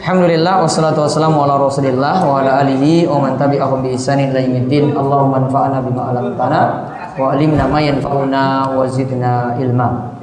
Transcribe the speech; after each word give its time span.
Alhamdulillah 0.00 0.64
wassalatu 0.64 1.04
wassalamu 1.04 1.44
ala 1.44 1.60
Rasulillah 1.60 2.24
wa 2.24 2.40
ala 2.40 2.64
alihi 2.64 3.04
wa 3.04 3.20
man 3.20 3.36
tabi'ahum 3.36 3.84
bi 3.84 3.92
ihsanin 3.92 4.32
ila 4.32 4.40
yaumiddin. 4.40 4.96
Allahumma 4.96 5.44
anfa'na 5.44 5.84
bima 5.84 6.08
'allamtana 6.08 6.60
wa 7.20 7.36
'allimna 7.36 7.68
ma 7.68 7.84
yanfa'una 7.84 8.72
wa 8.80 8.88
zidna 8.88 9.60
ilma. 9.60 10.16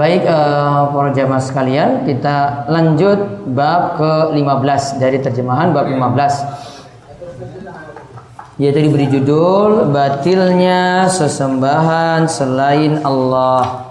Baik 0.00 0.24
uh, 0.24 0.96
para 0.96 1.12
jamaah 1.12 1.44
sekalian, 1.44 2.08
kita 2.08 2.64
lanjut 2.72 3.52
bab 3.52 4.00
ke-15 4.00 4.96
dari 4.96 5.20
terjemahan 5.20 5.76
bab 5.76 5.92
15. 5.92 8.64
Yaitu 8.64 8.80
diberi 8.80 9.12
judul 9.12 9.92
batilnya 9.92 11.04
sesembahan 11.12 12.24
selain 12.32 13.04
Allah. 13.04 13.81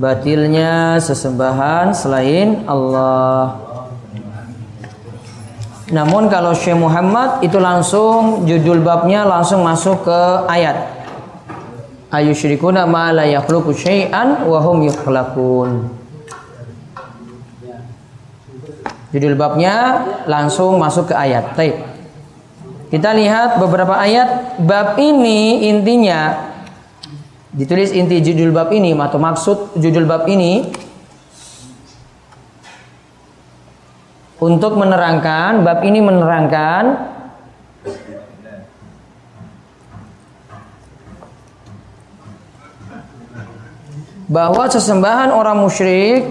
Batilnya 0.00 0.96
sesembahan 0.96 1.92
selain 1.92 2.64
Allah. 2.64 3.60
Namun 5.92 6.32
kalau 6.32 6.56
Syekh 6.56 6.80
Muhammad 6.80 7.44
itu 7.44 7.60
langsung 7.60 8.48
judul 8.48 8.80
babnya 8.80 9.28
langsung 9.28 9.60
masuk 9.60 10.08
ke 10.08 10.20
ayat. 10.48 11.04
Ayusyrikuna 12.08 12.88
ma 12.88 13.12
la 13.12 13.28
yakhluqu 13.28 13.76
syai'an 13.76 14.48
wa 14.48 14.58
hum 14.64 14.88
yukhlaqun. 14.88 15.92
Judul 19.10 19.36
babnya 19.36 20.06
langsung 20.24 20.80
masuk 20.80 21.12
ke 21.12 21.14
ayat. 21.14 21.52
Baik. 21.58 21.76
Kita 22.90 23.14
lihat 23.14 23.58
beberapa 23.62 23.98
ayat 23.98 24.58
bab 24.62 24.98
ini 24.98 25.70
intinya 25.70 26.49
ditulis 27.50 27.90
inti 27.90 28.22
judul 28.22 28.54
bab 28.54 28.70
ini 28.70 28.94
atau 28.94 29.18
maksud 29.18 29.58
judul 29.74 30.06
bab 30.06 30.30
ini 30.30 30.70
untuk 34.38 34.78
menerangkan 34.78 35.66
bab 35.66 35.82
ini 35.82 35.98
menerangkan 35.98 37.10
bahwa 44.30 44.70
sesembahan 44.70 45.34
orang 45.34 45.58
musyrik 45.58 46.22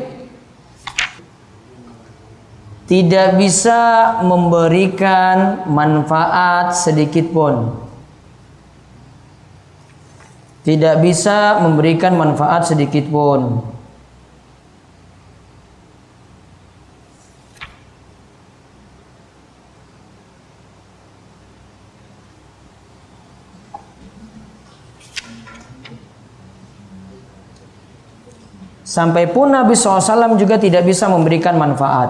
tidak 2.87 3.35
bisa 3.35 4.17
memberikan 4.23 5.67
manfaat 5.67 6.79
sedikit 6.79 7.27
pun 7.35 7.88
tidak 10.63 10.99
bisa 10.99 11.63
memberikan 11.63 12.19
manfaat 12.19 12.67
sedikit 12.67 13.07
pun. 13.07 13.63
Sampai 28.89 29.29
pun 29.29 29.53
Nabi 29.53 29.77
SAW 29.77 30.33
juga 30.33 30.57
tidak 30.57 30.81
bisa 30.81 31.05
memberikan 31.05 31.53
manfaat. 31.61 32.09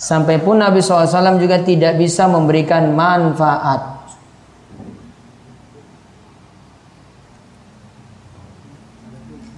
Sampai 0.00 0.40
pun 0.40 0.56
Nabi 0.56 0.80
SAW 0.80 1.36
juga 1.36 1.60
tidak 1.60 2.00
bisa 2.00 2.24
memberikan 2.24 2.96
manfaat. 2.96 3.91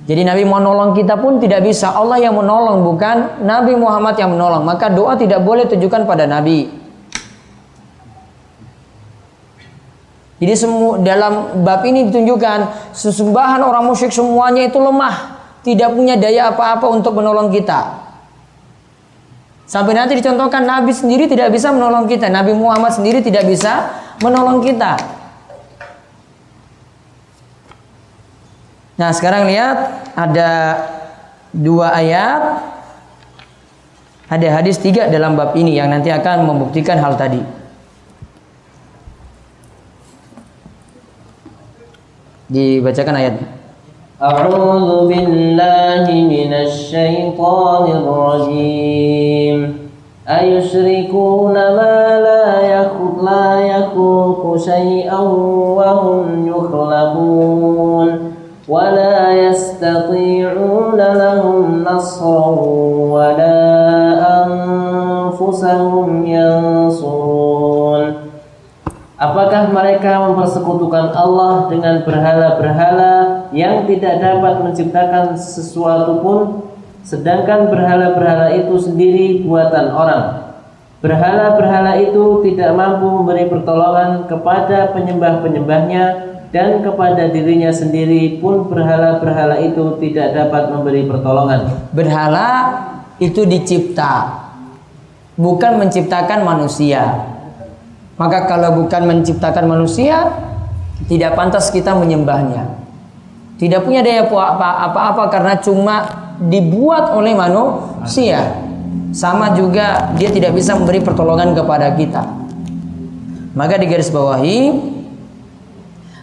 Jadi 0.04 0.20
Nabi 0.20 0.44
mau 0.44 0.60
nolong 0.60 0.92
kita 0.92 1.16
pun 1.16 1.41
tidak 1.41 1.65
bisa. 1.65 1.97
Allah 1.97 2.20
yang 2.20 2.37
menolong 2.37 2.84
bukan 2.84 3.41
Nabi 3.41 3.72
Muhammad 3.72 4.20
yang 4.20 4.37
menolong. 4.37 4.60
Maka 4.60 4.92
doa 4.92 5.16
tidak 5.16 5.41
boleh 5.41 5.65
tujukan 5.65 6.04
pada 6.04 6.28
Nabi. 6.28 6.69
Jadi 10.44 10.54
semua 10.60 11.00
dalam 11.00 11.65
bab 11.65 11.81
ini 11.88 12.12
ditunjukkan 12.12 12.92
sesembahan 12.92 13.65
orang 13.65 13.87
musyrik 13.88 14.12
semuanya 14.12 14.69
itu 14.69 14.76
lemah, 14.76 15.41
tidak 15.65 15.97
punya 15.97 16.21
daya 16.21 16.53
apa-apa 16.53 16.84
untuk 16.92 17.16
menolong 17.16 17.48
kita. 17.48 18.04
Sampai 19.65 19.97
nanti 19.97 20.21
dicontohkan 20.21 20.69
Nabi 20.69 20.92
sendiri 20.92 21.25
tidak 21.25 21.48
bisa 21.48 21.72
menolong 21.72 22.04
kita, 22.04 22.28
Nabi 22.28 22.53
Muhammad 22.53 22.92
sendiri 22.92 23.25
tidak 23.25 23.48
bisa 23.48 23.88
menolong 24.21 24.60
kita. 24.60 25.23
Nah, 28.94 29.10
sekarang 29.10 29.50
lihat 29.50 29.77
ada 30.15 30.50
dua 31.50 31.94
ayat 31.99 32.62
ada 34.31 34.49
hadis 34.50 34.81
tiga 34.81 35.06
dalam 35.12 35.37
bab 35.37 35.53
ini 35.55 35.77
yang 35.77 35.93
nanti 35.93 36.09
akan 36.09 36.49
membuktikan 36.49 36.97
hal 36.99 37.15
tadi. 37.15 37.44
Dibacakan 42.49 43.15
ayat. 43.19 43.34
A'udzu 44.22 45.10
billahi 45.10 46.25
minasy 46.25 46.94
syaithanir 46.94 48.04
rajim. 48.06 49.59
Ayusyrikuna 50.25 51.77
ma 51.77 51.97
la 52.16 52.47
yakhluqu 52.65 53.21
la 53.21 53.60
yakhluqu 53.60 54.56
syai'an 54.56 55.28
wa 55.77 56.00
hum 56.00 56.49
yukhlabun. 56.49 58.23
ولا 58.69 59.34
يستطيعون 59.34 61.00
لهم 61.01 61.84
نصرا 61.84 62.47
ولا 63.17 63.59
أنفسهم 64.45 66.07
ينصرون 66.25 68.03
Apakah 69.19 69.75
mereka 69.75 70.31
mempersekutukan 70.31 71.12
Allah 71.12 71.67
dengan 71.67 72.07
berhala-berhala 72.07 73.51
yang 73.51 73.84
tidak 73.84 74.23
dapat 74.23 74.63
menciptakan 74.63 75.35
sesuatu 75.35 76.23
pun 76.23 76.72
sedangkan 77.03 77.67
berhala-berhala 77.67 78.56
itu 78.56 78.79
sendiri 78.79 79.44
buatan 79.44 79.91
orang 79.91 80.56
Berhala-berhala 81.03 82.00
itu 82.00 82.47
tidak 82.47 82.75
mampu 82.75 83.07
memberi 83.07 83.51
pertolongan 83.51 84.23
kepada 84.28 84.95
penyembah-penyembahnya 84.95 86.03
dan 86.54 86.87
kepada 86.87 87.34
dirinya 87.34 87.75
sendiri 87.75 88.38
pun 88.38 88.70
berhala-berhala 88.70 89.59
itu 89.59 89.98
tidak 89.98 90.38
dapat 90.38 90.70
memberi 90.70 91.03
pertolongan. 91.03 91.91
Berhala 91.91 92.50
itu 93.19 93.42
dicipta, 93.42 94.38
bukan 95.34 95.82
menciptakan 95.82 96.47
manusia. 96.47 97.26
Maka 98.15 98.47
kalau 98.47 98.87
bukan 98.87 99.03
menciptakan 99.03 99.66
manusia, 99.66 100.31
tidak 101.10 101.34
pantas 101.34 101.75
kita 101.75 101.91
menyembahnya. 101.91 102.86
Tidak 103.59 103.82
punya 103.82 104.06
daya 104.06 104.22
apa-apa 104.31 105.34
karena 105.34 105.59
cuma 105.59 106.06
dibuat 106.38 107.19
oleh 107.19 107.34
manusia. 107.34 108.62
Sama 109.10 109.59
juga 109.59 110.15
dia 110.15 110.31
tidak 110.31 110.54
bisa 110.54 110.78
memberi 110.78 111.03
pertolongan 111.03 111.51
kepada 111.51 111.98
kita. 111.98 112.22
Maka 113.59 113.74
di 113.78 113.86
garis 113.91 114.10
bawahi 114.10 114.93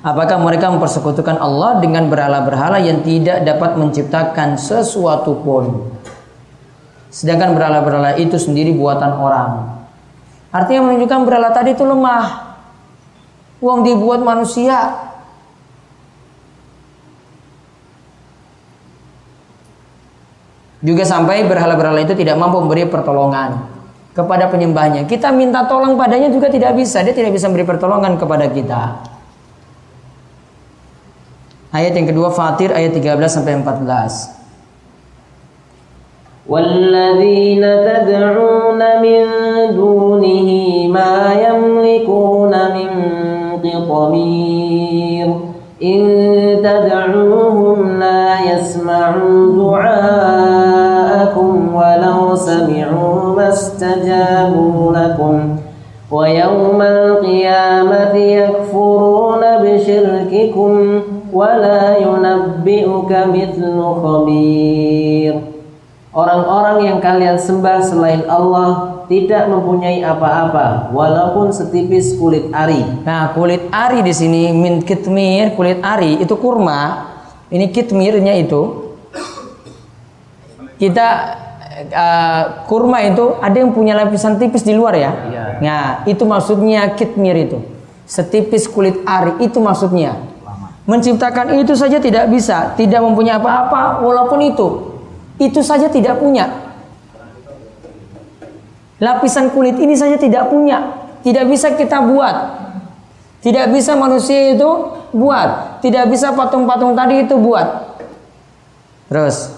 Apakah 0.02 0.42
mereka 0.42 0.74
mempersekutukan 0.74 1.38
Allah 1.38 1.78
dengan 1.78 2.10
berhala-berhala 2.10 2.82
yang 2.82 3.06
tidak 3.06 3.46
dapat 3.46 3.78
menciptakan 3.78 4.58
sesuatu 4.58 5.38
pun? 5.46 5.94
Sedangkan 7.14 7.54
berhala-berhala 7.54 8.18
itu 8.18 8.34
sendiri 8.42 8.74
buatan 8.74 9.14
orang. 9.14 9.78
Artinya 10.50 10.90
menunjukkan 10.90 11.22
berhala 11.22 11.54
tadi 11.54 11.78
itu 11.78 11.86
lemah. 11.86 12.58
Uang 13.62 13.86
dibuat 13.86 14.26
manusia. 14.26 15.06
Juga 20.82 21.06
sampai 21.06 21.46
berhala-berhala 21.46 22.02
itu 22.02 22.18
tidak 22.18 22.42
mampu 22.42 22.58
memberi 22.58 22.90
pertolongan 22.90 23.70
kepada 24.18 24.50
penyembahnya. 24.50 25.06
Kita 25.06 25.30
minta 25.30 25.70
tolong 25.70 25.94
padanya 25.94 26.34
juga 26.34 26.50
tidak 26.50 26.74
bisa. 26.74 27.06
Dia 27.06 27.14
tidak 27.14 27.38
bisa 27.38 27.46
memberi 27.46 27.70
pertolongan 27.70 28.18
kepada 28.18 28.50
kita. 28.50 29.11
Ayat 31.72 31.96
yang 31.96 32.12
kedua 32.12 32.36
Fatir 32.36 32.76
ayat 32.76 33.00
13 33.00 33.32
sampai 33.32 33.56
14. 33.64 34.42
والذين 36.52 37.64
تدعون 37.64 38.82
من 39.02 39.24
دونه 39.76 40.50
ما 40.88 41.34
يملكون 41.48 42.52
من 42.52 42.90
قطمير 43.64 45.28
إن 45.84 46.02
تدعوهم 46.64 48.00
لا 48.00 48.52
يسمعوا 48.52 49.56
دعاءكم 49.56 51.76
ولو 51.76 52.36
سمعوا 52.36 53.36
ما 53.36 53.50
استجابوا 53.50 54.94
لكم 54.94 55.56
ويوم 56.12 56.82
القيامة 56.82 58.16
يكفرون 58.16 59.42
بشرككم 59.64 61.02
wala 61.32 61.96
Orang-orang 66.12 66.78
yang 66.92 67.00
kalian 67.00 67.40
sembah 67.40 67.80
selain 67.88 68.28
Allah 68.28 69.00
tidak 69.08 69.48
mempunyai 69.48 70.04
apa-apa 70.04 70.92
walaupun 70.92 71.56
setipis 71.56 72.20
kulit 72.20 72.52
ari. 72.52 72.84
Nah, 73.08 73.32
kulit 73.32 73.64
ari 73.72 74.04
di 74.04 74.12
sini 74.12 74.52
min 74.52 74.84
kitmir, 74.84 75.56
kulit 75.56 75.80
ari 75.80 76.20
itu 76.20 76.36
kurma. 76.36 77.12
Ini 77.48 77.72
kitmirnya 77.72 78.36
itu 78.40 78.92
kita 80.80 81.08
uh, 81.92 82.44
kurma 82.68 83.04
itu 83.04 83.36
ada 83.40 83.56
yang 83.56 83.76
punya 83.76 83.96
lapisan 83.96 84.40
tipis 84.40 84.64
di 84.64 84.76
luar 84.76 84.96
ya. 84.96 85.12
ya. 85.32 85.44
Nah, 85.60 85.84
itu 86.08 86.24
maksudnya 86.24 86.96
kitmir 86.96 87.36
itu. 87.36 87.60
Setipis 88.08 88.68
kulit 88.68 89.00
ari 89.08 89.48
itu 89.48 89.60
maksudnya. 89.60 90.31
Menciptakan 90.90 91.62
itu 91.62 91.78
saja 91.78 92.02
tidak 92.02 92.26
bisa, 92.34 92.74
tidak 92.74 93.06
mempunyai 93.06 93.38
apa-apa 93.38 94.02
walaupun 94.02 94.40
itu. 94.42 94.68
Itu 95.38 95.62
saja 95.62 95.90
tidak 95.90 96.18
punya. 96.18 96.50
Lapisan 99.02 99.50
kulit 99.50 99.78
ini 99.82 99.98
saja 99.98 100.18
tidak 100.18 100.50
punya, 100.50 101.10
tidak 101.26 101.50
bisa 101.50 101.74
kita 101.74 102.02
buat. 102.06 102.62
Tidak 103.42 103.74
bisa 103.74 103.98
manusia 103.98 104.54
itu 104.54 104.70
buat, 105.18 105.82
tidak 105.82 106.14
bisa 106.14 106.30
patung-patung 106.38 106.94
tadi 106.94 107.26
itu 107.26 107.34
buat. 107.42 107.98
Terus 109.10 109.58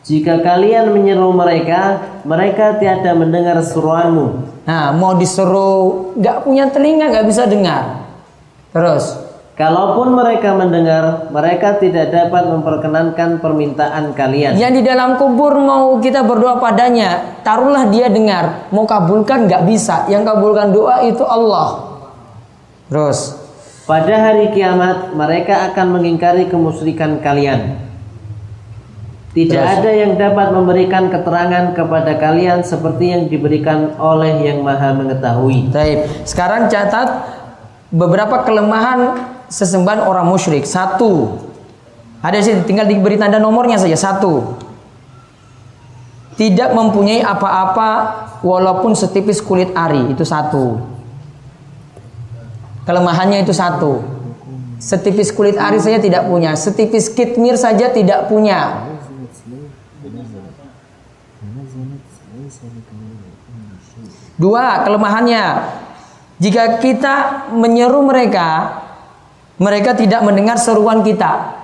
Jika 0.00 0.40
kalian 0.40 0.96
menyeru 0.96 1.28
mereka, 1.36 2.00
mereka 2.24 2.80
tiada 2.80 3.12
mendengar 3.12 3.60
seruanmu. 3.60 4.48
Nah, 4.64 4.96
mau 4.96 5.12
disuruh 5.12 6.16
nggak 6.16 6.48
punya 6.48 6.72
telinga 6.72 7.12
nggak 7.12 7.26
bisa 7.28 7.44
dengar. 7.44 8.08
Terus, 8.72 9.29
Kalaupun 9.60 10.16
mereka 10.16 10.56
mendengar, 10.56 11.28
mereka 11.28 11.76
tidak 11.76 12.08
dapat 12.08 12.48
memperkenankan 12.48 13.44
permintaan 13.44 14.16
kalian. 14.16 14.56
yang 14.56 14.72
di 14.72 14.80
dalam 14.80 15.20
kubur 15.20 15.52
mau 15.60 16.00
kita 16.00 16.24
berdoa 16.24 16.56
padanya, 16.56 17.36
taruhlah 17.44 17.92
dia 17.92 18.08
dengar. 18.08 18.72
Mau 18.72 18.88
kabulkan 18.88 19.44
nggak 19.44 19.68
bisa. 19.68 20.08
Yang 20.08 20.32
kabulkan 20.32 20.72
doa 20.72 21.04
itu 21.04 21.20
Allah. 21.28 21.92
Terus, 22.88 23.36
Pada 23.84 24.32
hari 24.32 24.48
kiamat, 24.56 25.12
mereka 25.12 25.68
akan 25.68 25.98
mengingkari 25.98 26.48
kemusyrikan 26.48 27.20
kalian. 27.20 27.84
Tidak 29.36 29.60
Terus. 29.60 29.76
ada 29.76 29.90
yang 29.92 30.16
dapat 30.16 30.56
memberikan 30.56 31.12
keterangan 31.12 31.76
kepada 31.76 32.16
kalian 32.16 32.64
seperti 32.64 33.12
yang 33.12 33.28
diberikan 33.28 33.92
oleh 34.00 34.40
Yang 34.40 34.64
Maha 34.64 34.96
Mengetahui. 34.96 35.68
Taib. 35.68 36.06
Sekarang 36.24 36.70
catat 36.70 37.28
beberapa 37.90 38.46
kelemahan 38.46 39.30
sesembahan 39.50 40.06
orang 40.06 40.24
musyrik. 40.30 40.64
Satu, 40.64 41.36
ada 42.22 42.38
sini 42.38 42.62
tinggal 42.64 42.86
diberi 42.86 43.18
tanda 43.18 43.42
nomornya 43.42 43.76
saja. 43.76 43.98
Satu, 43.98 44.56
tidak 46.38 46.72
mempunyai 46.72 47.20
apa-apa 47.20 47.90
walaupun 48.40 48.96
setipis 48.96 49.44
kulit 49.44 49.74
ari 49.76 50.14
itu 50.14 50.24
satu. 50.24 50.80
Kelemahannya 52.88 53.44
itu 53.44 53.52
satu. 53.52 54.00
Setipis 54.80 55.36
kulit 55.36 55.60
ari 55.60 55.76
saja 55.76 56.00
tidak 56.00 56.24
punya, 56.24 56.56
setipis 56.56 57.12
kitmir 57.12 57.60
saja 57.60 57.92
tidak 57.92 58.32
punya. 58.32 58.88
Dua, 64.40 64.80
kelemahannya. 64.88 65.44
Jika 66.40 66.80
kita 66.80 67.44
menyeru 67.52 68.00
mereka, 68.00 68.80
mereka 69.60 69.92
tidak 69.92 70.24
mendengar 70.24 70.56
seruan 70.56 71.04
kita. 71.04 71.60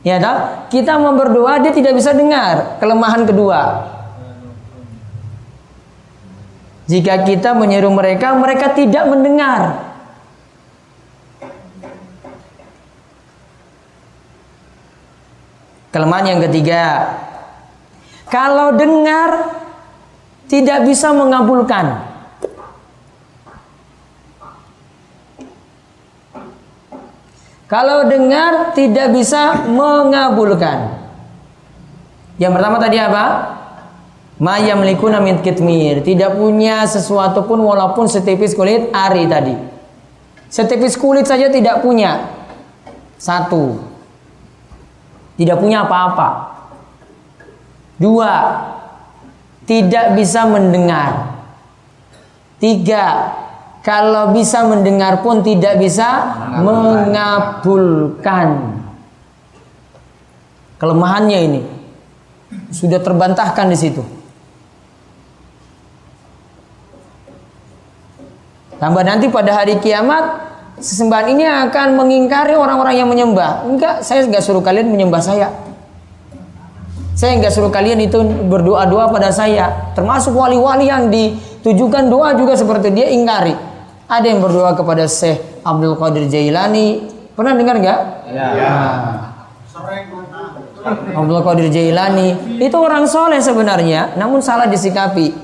Ya, 0.00 0.16
tak? 0.16 0.70
Kita 0.72 0.96
mau 0.96 1.12
dia 1.60 1.74
tidak 1.74 1.92
bisa 1.92 2.16
dengar. 2.16 2.80
Kelemahan 2.80 3.28
kedua. 3.28 3.60
Jika 6.86 7.26
kita 7.26 7.52
menyeru 7.52 7.90
mereka, 7.92 8.32
mereka 8.38 8.72
tidak 8.72 9.04
mendengar. 9.10 9.84
Kelemahan 15.90 16.26
yang 16.36 16.40
ketiga, 16.46 17.10
kalau 18.30 18.78
dengar 18.78 19.58
tidak 20.46 20.86
bisa 20.86 21.10
mengabulkan. 21.10 22.15
Kalau 27.66 28.06
dengar 28.06 28.78
tidak 28.78 29.10
bisa 29.10 29.66
mengabulkan. 29.66 31.02
Yang 32.38 32.52
pertama 32.54 32.76
tadi 32.78 32.98
apa? 33.02 33.24
Ma 34.36 34.60
yamlikuna 34.60 35.18
min 35.18 35.40
kitmir, 35.40 36.04
tidak 36.04 36.36
punya 36.36 36.84
sesuatu 36.84 37.48
pun 37.48 37.58
walaupun 37.64 38.04
setipis 38.04 38.52
kulit 38.52 38.92
ari 38.92 39.24
tadi. 39.26 39.56
Setipis 40.46 40.94
kulit 40.94 41.26
saja 41.26 41.50
tidak 41.50 41.82
punya. 41.82 42.30
Satu. 43.16 43.80
Tidak 45.40 45.56
punya 45.56 45.88
apa-apa. 45.88 46.28
Dua. 47.96 48.34
Tidak 49.64 50.14
bisa 50.14 50.46
mendengar. 50.46 51.34
Tiga. 52.60 53.34
Kalau 53.86 54.34
bisa 54.34 54.66
mendengar 54.66 55.22
pun 55.22 55.46
tidak 55.46 55.78
bisa 55.78 56.34
mengabulkan. 56.58 58.48
Kelemahannya 60.82 61.38
ini 61.46 61.62
sudah 62.74 62.98
terbantahkan 62.98 63.70
di 63.70 63.78
situ. 63.78 64.02
Tambah 68.82 69.06
nanti 69.06 69.30
pada 69.30 69.54
hari 69.54 69.78
kiamat 69.78 70.34
sesembahan 70.82 71.30
ini 71.30 71.46
akan 71.46 71.94
mengingkari 71.94 72.58
orang-orang 72.58 72.98
yang 72.98 73.06
menyembah. 73.06 73.70
Enggak, 73.70 74.02
saya 74.02 74.26
enggak 74.26 74.42
suruh 74.42 74.66
kalian 74.66 74.90
menyembah 74.90 75.22
saya. 75.22 75.54
Saya 77.14 77.38
enggak 77.38 77.54
suruh 77.54 77.70
kalian 77.70 78.02
itu 78.02 78.18
berdoa-doa 78.50 79.14
pada 79.14 79.30
saya. 79.30 79.94
Termasuk 79.94 80.34
wali-wali 80.34 80.90
yang 80.90 81.06
ditujukan 81.06 82.10
doa 82.10 82.34
juga 82.34 82.58
seperti 82.58 82.90
dia 82.90 83.14
ingkari. 83.14 83.75
Ada 84.06 84.26
yang 84.30 84.38
berdoa 84.38 84.70
kepada 84.78 85.10
Syekh 85.10 85.66
Abdul 85.66 85.98
Qadir 85.98 86.30
Jailani. 86.30 87.10
Pernah 87.34 87.52
dengar 87.58 87.74
enggak? 87.74 88.00
Nah. 88.30 89.34
Abdul 91.18 91.42
Qadir 91.42 91.68
Jailani 91.74 92.58
itu 92.62 92.76
orang 92.78 93.02
soleh 93.10 93.42
sebenarnya, 93.42 94.14
namun 94.14 94.38
salah 94.38 94.70
disikapi. 94.70 95.34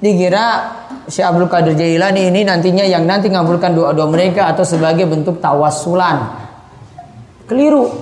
Dikira 0.00 0.72
Syekh 1.04 1.28
Abdul 1.28 1.52
Qadir 1.52 1.76
Jailani 1.76 2.32
ini 2.32 2.48
nantinya 2.48 2.80
yang 2.80 3.04
nanti 3.04 3.28
ngabulkan 3.28 3.76
doa-doa 3.76 4.08
mereka 4.08 4.48
atau 4.48 4.64
sebagai 4.64 5.04
bentuk 5.04 5.36
tawasulan. 5.44 6.32
Keliru. 7.44 7.92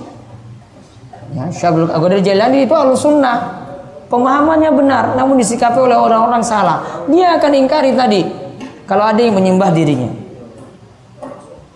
Ya, 1.35 1.51
Syekh 1.51 1.75
Abdul 1.75 1.91
Qadir 1.91 2.31
Jailani 2.31 2.63
itu 2.63 2.71
alus 2.71 3.03
sunnah. 3.03 3.59
Pemahamannya 4.07 4.71
benar, 4.71 5.03
namun 5.19 5.35
disikapi 5.35 5.77
oleh 5.83 5.99
orang-orang 5.99 6.41
salah. 6.41 7.05
Dia 7.11 7.37
akan 7.37 7.51
ingkari 7.53 7.93
tadi 7.93 8.48
kalau 8.89 9.05
ada 9.05 9.21
yang 9.21 9.37
menyembah 9.37 9.69
dirinya. 9.69 10.09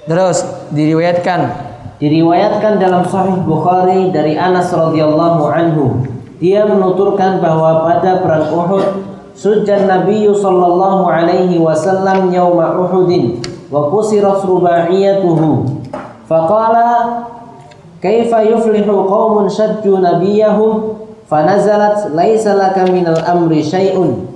Terus 0.10 0.42
diriwayatkan 0.74 1.72
Diriwayatkan 2.04 2.84
dalam 2.84 3.08
Sahih 3.08 3.40
Bukhari 3.48 4.12
dari 4.12 4.36
Anas 4.36 4.76
radhiyallahu 4.76 5.48
anhu, 5.48 6.04
dia 6.36 6.68
menuturkan 6.68 7.40
bahwa 7.40 7.88
pada 7.88 8.20
perang 8.20 8.52
Uhud, 8.52 8.86
sujud 9.32 9.88
Nabi 9.88 10.28
sallallahu 10.28 11.08
alaihi 11.08 11.56
wasallam 11.64 12.28
yauma 12.28 12.76
Uhudin 12.76 13.40
wa 13.72 13.88
kusirat 13.88 14.44
rubaiyatuhu. 14.44 15.80
Faqala 16.28 17.24
kaifa 18.04 18.52
yuflihu 18.52 19.08
qaumun 19.08 19.48
shajju 19.48 20.04
nabiyahum 20.04 21.00
fanazalat 21.32 22.12
laisa 22.12 22.52
laka 22.52 22.84
minal 22.92 23.24
amri 23.24 23.64
syai'un. 23.64 24.33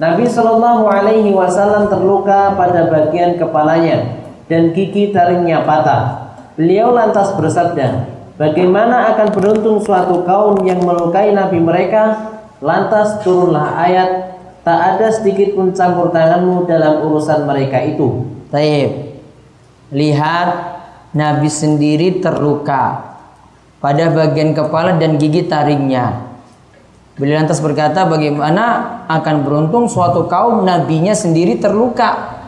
Nabi 0.00 0.24
Shallallahu 0.24 0.88
Alaihi 0.88 1.32
Wasallam 1.32 1.92
terluka 1.92 2.56
pada 2.56 2.88
bagian 2.88 3.36
kepalanya 3.36 4.20
dan 4.48 4.72
gigi 4.72 5.12
taringnya 5.12 5.64
patah. 5.64 6.32
Beliau 6.56 6.92
lantas 6.92 7.32
bersabda, 7.36 8.12
Bagaimana 8.40 9.12
akan 9.12 9.28
beruntung 9.30 9.78
suatu 9.84 10.24
kaum 10.24 10.64
yang 10.64 10.80
melukai 10.80 11.36
Nabi 11.36 11.60
mereka? 11.60 12.32
Lantas 12.64 13.20
turunlah 13.20 13.76
ayat, 13.76 14.40
tak 14.64 14.96
ada 14.96 15.12
sedikit 15.12 15.52
pun 15.52 15.76
campur 15.76 16.08
tanganmu 16.08 16.64
dalam 16.64 17.04
urusan 17.04 17.44
mereka 17.44 17.78
itu. 17.84 18.24
Taib. 18.48 19.20
Lihat 19.92 20.48
Nabi 21.12 21.46
sendiri 21.52 22.24
terluka 22.24 23.14
pada 23.84 24.08
bagian 24.08 24.56
kepala 24.56 24.96
dan 24.96 25.20
gigi 25.20 25.44
taringnya. 25.44 26.31
Beliau 27.12 27.44
lantas 27.44 27.60
berkata 27.60 28.08
bagaimana 28.08 29.04
akan 29.04 29.44
beruntung 29.44 29.84
suatu 29.84 30.24
kaum 30.32 30.64
nabinya 30.64 31.12
sendiri 31.12 31.60
terluka. 31.60 32.40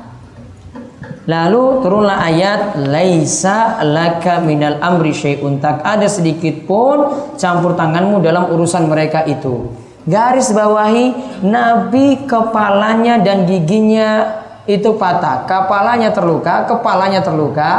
Lalu 1.24 1.80
turunlah 1.80 2.20
ayat 2.20 2.76
laisa 2.84 3.80
laka 3.80 4.44
minal 4.44 4.76
amri 4.80 5.12
syai'un 5.12 5.56
tak 5.56 5.80
ada 5.80 6.04
sedikit 6.04 6.68
pun 6.68 7.32
campur 7.40 7.76
tanganmu 7.76 8.20
dalam 8.20 8.52
urusan 8.52 8.88
mereka 8.88 9.24
itu. 9.24 9.72
Garis 10.04 10.52
bawahi 10.52 11.16
nabi 11.40 12.28
kepalanya 12.28 13.24
dan 13.24 13.48
giginya 13.48 14.36
itu 14.68 14.96
patah, 14.96 15.48
kepalanya 15.48 16.12
terluka, 16.12 16.68
kepalanya 16.68 17.24
terluka, 17.24 17.72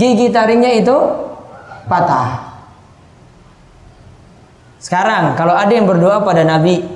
gigi 0.00 0.32
taringnya 0.32 0.72
itu 0.72 0.96
patah. 1.84 2.47
Sekarang 4.78 5.34
kalau 5.34 5.58
ada 5.58 5.74
yang 5.74 5.90
berdoa 5.90 6.22
pada 6.22 6.46
Nabi, 6.46 6.86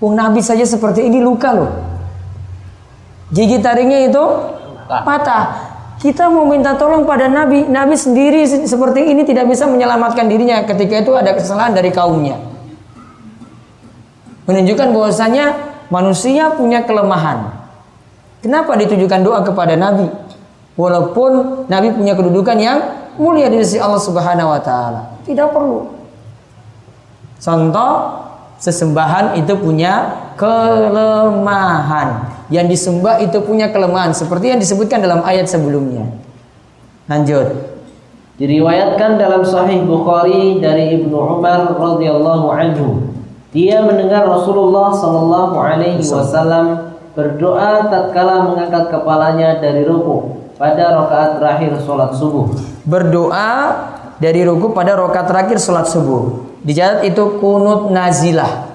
oh 0.00 0.12
Nabi 0.12 0.40
saja 0.40 0.64
seperti 0.64 1.04
ini 1.04 1.20
luka 1.20 1.52
loh. 1.52 1.70
Gigi 3.32 3.60
taringnya 3.60 4.08
itu 4.08 4.24
patah. 4.88 5.72
Kita 6.00 6.28
mau 6.28 6.44
minta 6.44 6.76
tolong 6.76 7.08
pada 7.08 7.32
Nabi, 7.32 7.64
Nabi 7.64 7.96
sendiri 7.96 8.44
seperti 8.44 9.08
ini 9.08 9.24
tidak 9.24 9.48
bisa 9.48 9.64
menyelamatkan 9.64 10.28
dirinya 10.28 10.60
ketika 10.68 11.00
itu 11.00 11.12
ada 11.16 11.32
kesalahan 11.32 11.72
dari 11.72 11.88
kaumnya. 11.88 12.36
Menunjukkan 14.44 14.92
bahwasanya 14.92 15.56
manusia 15.88 16.52
punya 16.52 16.84
kelemahan. 16.84 17.56
Kenapa 18.44 18.76
ditujukan 18.76 19.24
doa 19.24 19.40
kepada 19.40 19.72
Nabi? 19.72 20.12
Walaupun 20.76 21.64
Nabi 21.72 21.96
punya 21.96 22.12
kedudukan 22.12 22.56
yang 22.60 22.78
mulia 23.16 23.48
di 23.48 23.64
sisi 23.64 23.80
Allah 23.80 24.02
Subhanahu 24.02 24.52
wa 24.52 24.60
taala. 24.60 25.00
Tidak 25.24 25.48
perlu. 25.48 25.93
Contoh 27.44 28.24
sesembahan 28.56 29.36
itu 29.36 29.52
punya 29.60 30.16
kelemahan. 30.40 32.32
Yang 32.48 32.66
disembah 32.72 33.20
itu 33.20 33.36
punya 33.44 33.68
kelemahan 33.68 34.16
seperti 34.16 34.56
yang 34.56 34.60
disebutkan 34.60 35.04
dalam 35.04 35.20
ayat 35.20 35.44
sebelumnya. 35.44 36.08
Lanjut. 37.04 37.76
Diriwayatkan 38.40 39.20
dalam 39.20 39.44
Sahih 39.44 39.84
Bukhari 39.84 40.58
dari 40.58 40.96
Ibnu 40.96 41.12
Umar 41.14 41.76
radhiyallahu 41.76 42.46
anhu. 42.48 43.12
Dia 43.52 43.84
mendengar 43.84 44.24
Rasulullah 44.26 44.90
sallallahu 44.90 45.54
alaihi 45.54 46.02
wasallam 46.02 46.96
berdoa 47.14 47.86
tatkala 47.86 48.50
mengangkat 48.50 48.90
kepalanya 48.90 49.62
dari 49.62 49.86
ruku 49.86 50.42
pada 50.58 50.96
rakaat 50.96 51.38
terakhir 51.38 51.78
sholat 51.86 52.10
subuh. 52.16 52.50
Berdoa 52.82 53.52
dari 54.18 54.42
ruku 54.42 54.74
pada 54.74 54.98
rakaat 54.98 55.30
terakhir 55.30 55.62
sholat 55.62 55.86
subuh. 55.86 56.53
Dicatat 56.64 57.04
itu 57.04 57.24
kunut 57.44 57.92
nazilah. 57.92 58.72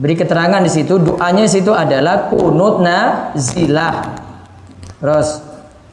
Beri 0.00 0.16
keterangan 0.16 0.64
di 0.64 0.72
situ 0.72 0.96
doanya 0.96 1.44
di 1.44 1.52
situ 1.52 1.68
adalah 1.76 2.32
kunut 2.32 2.80
nazilah. 2.80 4.16
Terus 5.00 5.50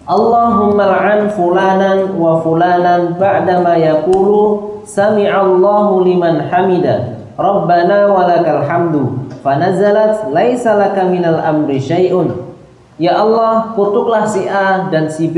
Allahumma 0.08 0.88
la'an 0.88 1.28
fulanan 1.36 2.16
wa 2.16 2.40
fulanan 2.40 3.20
ba'dama 3.20 3.76
yaqulu 3.76 4.80
sami'allahu 4.88 6.08
liman 6.08 6.48
hamida 6.48 7.20
Rabbana 7.36 8.08
walakal 8.08 8.64
hamdu 8.64 9.04
fanazalat 9.44 10.32
laisa 10.32 10.80
laka 10.80 11.12
minal 11.12 11.44
amri 11.44 11.76
syai'un 11.76 12.48
Ya 12.96 13.20
Allah 13.20 13.76
kutuklah 13.76 14.24
si 14.26 14.48
A 14.48 14.88
dan 14.88 15.12
si 15.12 15.28
B 15.28 15.38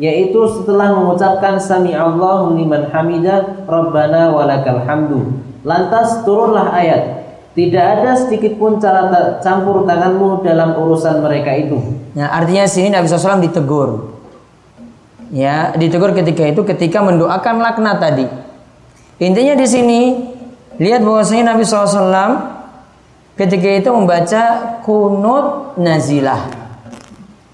yaitu 0.00 0.40
setelah 0.48 0.96
mengucapkan 0.96 1.60
sami 1.60 1.92
Allahu 1.92 2.56
liman 2.56 2.88
hamida 2.88 3.68
Rabbana 3.68 4.32
walakal 4.32 4.80
hamdu. 4.88 5.36
Lantas 5.60 6.24
turunlah 6.24 6.72
ayat 6.72 7.20
tidak 7.52 7.84
ada 8.00 8.16
sedikit 8.16 8.56
pun 8.56 8.80
cara 8.80 9.36
campur 9.44 9.84
tanganmu 9.84 10.40
dalam 10.40 10.72
urusan 10.80 11.20
mereka 11.20 11.52
itu. 11.52 11.76
Nah, 12.16 12.32
artinya 12.32 12.64
sini 12.64 12.88
Nabi 12.88 13.04
SAW 13.04 13.44
ditegur. 13.44 14.16
Ya, 15.28 15.76
ditegur 15.76 16.16
ketika 16.16 16.48
itu 16.48 16.64
ketika 16.64 17.04
mendoakan 17.04 17.60
laknat 17.60 18.00
tadi. 18.00 18.26
Intinya 19.20 19.52
di 19.52 19.66
sini 19.68 20.00
lihat 20.80 21.04
bahwasanya 21.04 21.52
Nabi 21.52 21.62
SAW 21.68 22.56
ketika 23.36 23.68
itu 23.68 23.92
membaca 23.92 24.42
kunut 24.80 25.76
nazilah. 25.76 26.40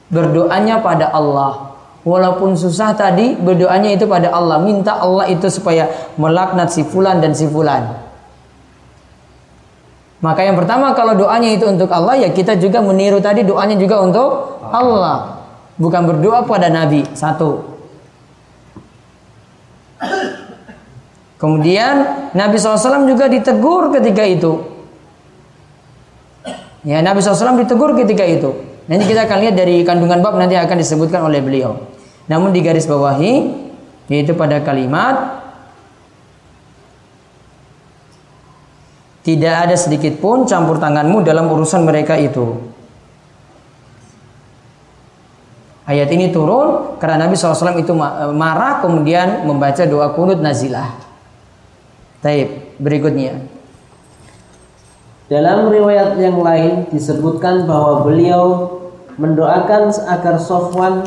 Berdoanya 0.06 0.78
pada 0.86 1.10
Allah 1.10 1.75
Walaupun 2.06 2.54
susah 2.54 2.94
tadi 2.94 3.34
berdoanya 3.34 3.90
itu 3.90 4.06
pada 4.06 4.30
Allah, 4.30 4.62
minta 4.62 4.94
Allah 4.94 5.26
itu 5.26 5.50
supaya 5.50 5.90
melaknat 6.14 6.70
si 6.70 6.86
fulan 6.86 7.18
dan 7.18 7.34
si 7.34 7.50
fulan. 7.50 7.82
Maka 10.22 10.46
yang 10.46 10.54
pertama 10.54 10.94
kalau 10.94 11.18
doanya 11.18 11.50
itu 11.50 11.66
untuk 11.66 11.90
Allah 11.90 12.14
ya 12.14 12.30
kita 12.30 12.54
juga 12.62 12.78
meniru 12.78 13.18
tadi 13.18 13.42
doanya 13.42 13.74
juga 13.74 14.06
untuk 14.06 14.62
Allah. 14.70 15.42
Bukan 15.82 16.02
berdoa 16.06 16.46
pada 16.46 16.70
Nabi. 16.70 17.02
Satu. 17.10 17.74
Kemudian 21.36 21.94
Nabi 22.32 22.56
SAW 22.56 23.02
juga 23.04 23.26
ditegur 23.26 23.90
ketika 23.98 24.22
itu. 24.22 24.62
Ya 26.86 27.02
Nabi 27.02 27.18
SAW 27.18 27.60
ditegur 27.66 27.98
ketika 27.98 28.22
itu. 28.22 28.54
Nanti 28.86 29.10
kita 29.10 29.26
akan 29.26 29.38
lihat 29.42 29.58
dari 29.58 29.82
kandungan 29.82 30.22
bab 30.22 30.38
nanti 30.38 30.54
akan 30.54 30.78
disebutkan 30.78 31.26
oleh 31.26 31.42
beliau. 31.42 31.95
Namun 32.26 32.50
di 32.50 32.60
garis 32.62 32.86
bawahi 32.86 33.64
yaitu 34.06 34.34
pada 34.38 34.62
kalimat 34.62 35.42
tidak 39.26 39.66
ada 39.66 39.74
sedikit 39.74 40.22
pun 40.22 40.46
campur 40.46 40.78
tanganmu 40.78 41.26
dalam 41.26 41.50
urusan 41.50 41.82
mereka 41.82 42.14
itu. 42.14 42.54
Ayat 45.86 46.10
ini 46.10 46.34
turun 46.34 46.98
karena 46.98 47.26
Nabi 47.26 47.38
SAW 47.38 47.78
itu 47.78 47.94
marah 48.34 48.82
kemudian 48.82 49.46
membaca 49.46 49.86
doa 49.86 50.10
kunut 50.14 50.42
nazilah. 50.42 50.98
Taib 52.22 52.74
berikutnya. 52.82 53.38
Dalam 55.26 55.70
riwayat 55.74 56.18
yang 56.22 56.38
lain 56.38 56.90
disebutkan 56.90 57.66
bahwa 57.66 58.06
beliau 58.06 58.42
mendoakan 59.18 59.90
agar 60.06 60.38
Sofwan 60.38 61.02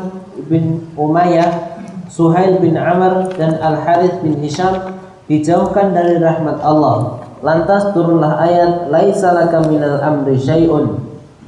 bin 0.48 0.88
Umayyah, 0.96 1.82
Suhail 2.08 2.62
bin 2.64 2.80
Amr 2.80 3.34
dan 3.36 3.60
Al 3.60 3.84
Harith 3.84 4.24
bin 4.24 4.40
Hisham 4.40 4.98
dijauhkan 5.30 5.94
dari 5.94 6.18
rahmat 6.18 6.62
Allah. 6.64 7.24
Lantas 7.40 7.96
turunlah 7.96 8.40
ayat 8.44 8.92
laisa 8.92 9.32
laka 9.32 9.64
minal 9.68 10.02
amri 10.04 10.36
syai'un. 10.36 11.00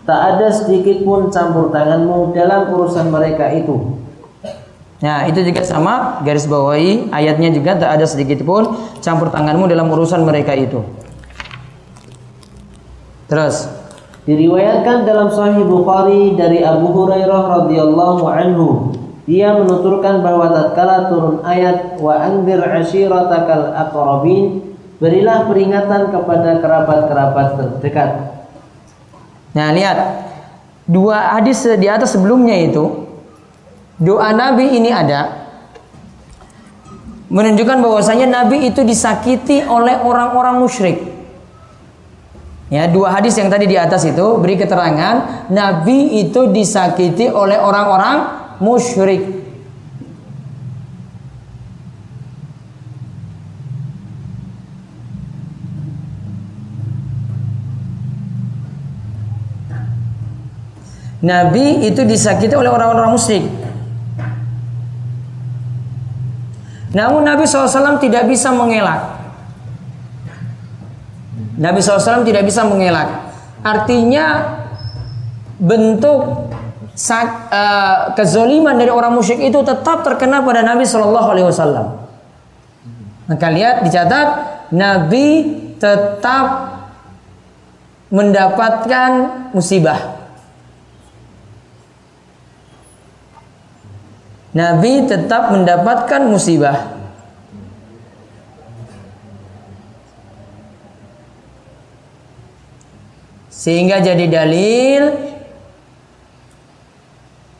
Tak 0.08 0.20
ada 0.38 0.48
sedikit 0.50 1.04
pun 1.04 1.30
campur 1.30 1.70
tanganmu 1.70 2.32
dalam 2.32 2.72
urusan 2.72 3.12
mereka 3.12 3.52
itu. 3.52 4.02
Nah, 5.02 5.26
itu 5.26 5.42
juga 5.42 5.66
sama 5.66 6.22
garis 6.22 6.46
bawahi 6.46 7.10
ayatnya 7.10 7.50
juga 7.50 7.74
tak 7.74 7.98
ada 7.98 8.06
sedikit 8.06 8.46
pun 8.46 8.78
campur 9.02 9.34
tanganmu 9.34 9.66
dalam 9.66 9.90
urusan 9.90 10.22
mereka 10.22 10.54
itu. 10.54 10.86
Terus 13.26 13.66
Diriwayatkan 14.22 15.10
dalam 15.10 15.34
Sahih 15.34 15.66
Bukhari 15.66 16.38
dari 16.38 16.62
Abu 16.62 16.94
Hurairah 16.94 17.66
radhiyallahu 17.66 18.24
anhu, 18.30 18.94
dia 19.26 19.58
menuturkan 19.58 20.22
bahwa 20.22 20.54
tatkala 20.54 21.10
turun 21.10 21.42
ayat 21.42 21.98
wa 21.98 22.14
anzir 22.22 22.62
ashiratakal 22.62 23.74
aqrabin, 23.74 24.78
berilah 25.02 25.50
peringatan 25.50 26.14
kepada 26.14 26.62
kerabat-kerabat 26.62 27.48
terdekat. 27.58 28.10
Nah, 29.58 29.74
lihat 29.74 29.98
dua 30.86 31.38
hadis 31.38 31.66
di 31.66 31.90
atas 31.90 32.14
sebelumnya 32.14 32.54
itu 32.62 33.10
doa 33.98 34.30
Nabi 34.38 34.70
ini 34.78 34.94
ada 34.94 35.50
menunjukkan 37.34 37.78
bahwasanya 37.82 38.30
Nabi 38.30 38.70
itu 38.70 38.86
disakiti 38.86 39.66
oleh 39.66 39.98
orang-orang 39.98 40.62
musyrik. 40.62 41.21
Ya, 42.72 42.88
dua 42.88 43.12
hadis 43.12 43.36
yang 43.36 43.52
tadi 43.52 43.68
di 43.68 43.76
atas 43.76 44.08
itu 44.08 44.40
beri 44.40 44.56
keterangan 44.56 45.44
Nabi 45.52 46.24
itu 46.24 46.48
disakiti 46.56 47.28
oleh 47.28 47.60
orang-orang 47.60 48.18
musyrik. 48.64 49.44
Nabi 61.22 61.86
itu 61.86 62.02
disakiti 62.08 62.56
oleh 62.56 62.72
orang-orang 62.72 63.12
musyrik. 63.12 63.46
Namun 66.96 67.28
Nabi 67.28 67.44
SAW 67.44 68.00
tidak 68.00 68.32
bisa 68.32 68.56
mengelak. 68.56 69.21
Nabi 71.62 71.78
SAW 71.78 72.26
tidak 72.26 72.44
bisa 72.50 72.66
mengelak. 72.66 73.30
Artinya 73.62 74.58
bentuk 75.62 76.50
sak, 76.98 77.54
uh, 77.54 77.98
kezoliman 78.18 78.74
dari 78.74 78.90
orang 78.90 79.14
musyrik 79.14 79.46
itu 79.46 79.62
tetap 79.62 80.02
terkena 80.02 80.42
pada 80.42 80.66
Nabi 80.66 80.90
Shallallahu 80.90 81.28
Alaihi 81.30 81.46
Wasallam. 81.46 81.88
Maka 83.30 83.48
lihat 83.54 83.86
dicatat 83.86 84.28
Nabi 84.74 85.28
tetap 85.78 86.46
mendapatkan 88.10 89.12
musibah. 89.54 90.20
Nabi 94.52 95.08
tetap 95.08 95.54
mendapatkan 95.56 96.22
musibah. 96.28 97.01
Sehingga 103.62 104.02
jadi 104.02 104.26
dalil 104.26 105.02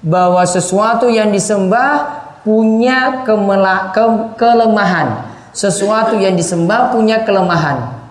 bahwa 0.02 0.42
sesuatu 0.50 1.14
yang 1.14 1.30
disembah 1.30 2.10
punya 2.42 3.22
ke, 3.22 4.02
kelemahan. 4.34 5.30
Sesuatu 5.54 6.18
yang 6.18 6.34
disembah 6.34 6.90
punya 6.90 7.22
kelemahan. 7.22 8.02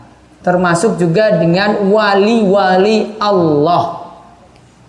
Termasuk 0.46 1.02
juga 1.02 1.34
dengan 1.42 1.90
wali-wali 1.90 3.18
Allah. 3.18 4.06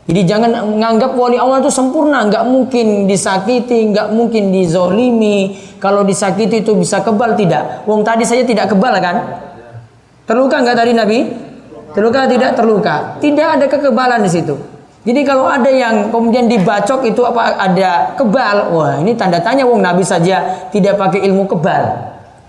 Jadi 0.06 0.22
jangan 0.22 0.52
menganggap 0.70 1.18
wali 1.18 1.42
Allah 1.42 1.58
itu 1.58 1.74
sempurna, 1.74 2.30
nggak 2.30 2.46
mungkin 2.46 3.10
disakiti, 3.10 3.90
nggak 3.90 4.14
mungkin 4.14 4.54
dizolimi. 4.54 5.58
Kalau 5.82 6.06
disakiti 6.06 6.62
itu 6.62 6.78
bisa 6.78 7.02
kebal 7.02 7.34
tidak? 7.34 7.82
Wong 7.90 8.06
tadi 8.06 8.30
saya 8.30 8.46
tidak 8.46 8.70
kebal 8.70 8.94
kan? 9.02 9.42
Terluka 10.30 10.62
nggak 10.62 10.78
tadi 10.78 10.94
Nabi? 10.94 11.20
Terluka 11.92 12.28
tidak 12.28 12.52
terluka? 12.56 12.96
Tidak 13.20 13.48
ada 13.60 13.66
kekebalan 13.68 14.24
di 14.24 14.32
situ. 14.32 14.56
Jadi 15.02 15.26
kalau 15.26 15.50
ada 15.50 15.68
yang 15.68 16.14
kemudian 16.14 16.46
dibacok 16.46 17.10
itu 17.10 17.26
apa 17.26 17.58
ada 17.58 18.14
kebal, 18.14 18.70
wah 18.70 19.02
ini 19.02 19.18
tanda 19.18 19.42
tanya 19.42 19.66
wong 19.66 19.82
Nabi 19.82 20.06
saja 20.06 20.70
tidak 20.70 20.94
pakai 20.94 21.26
ilmu 21.26 21.50
kebal. 21.50 21.84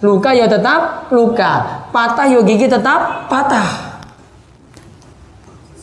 Luka 0.05 0.37
ya 0.37 0.45
tetap 0.45 1.09
luka, 1.09 1.85
patah 1.89 2.29
ya 2.29 2.45
gigi 2.45 2.69
tetap 2.69 3.31
patah. 3.33 3.97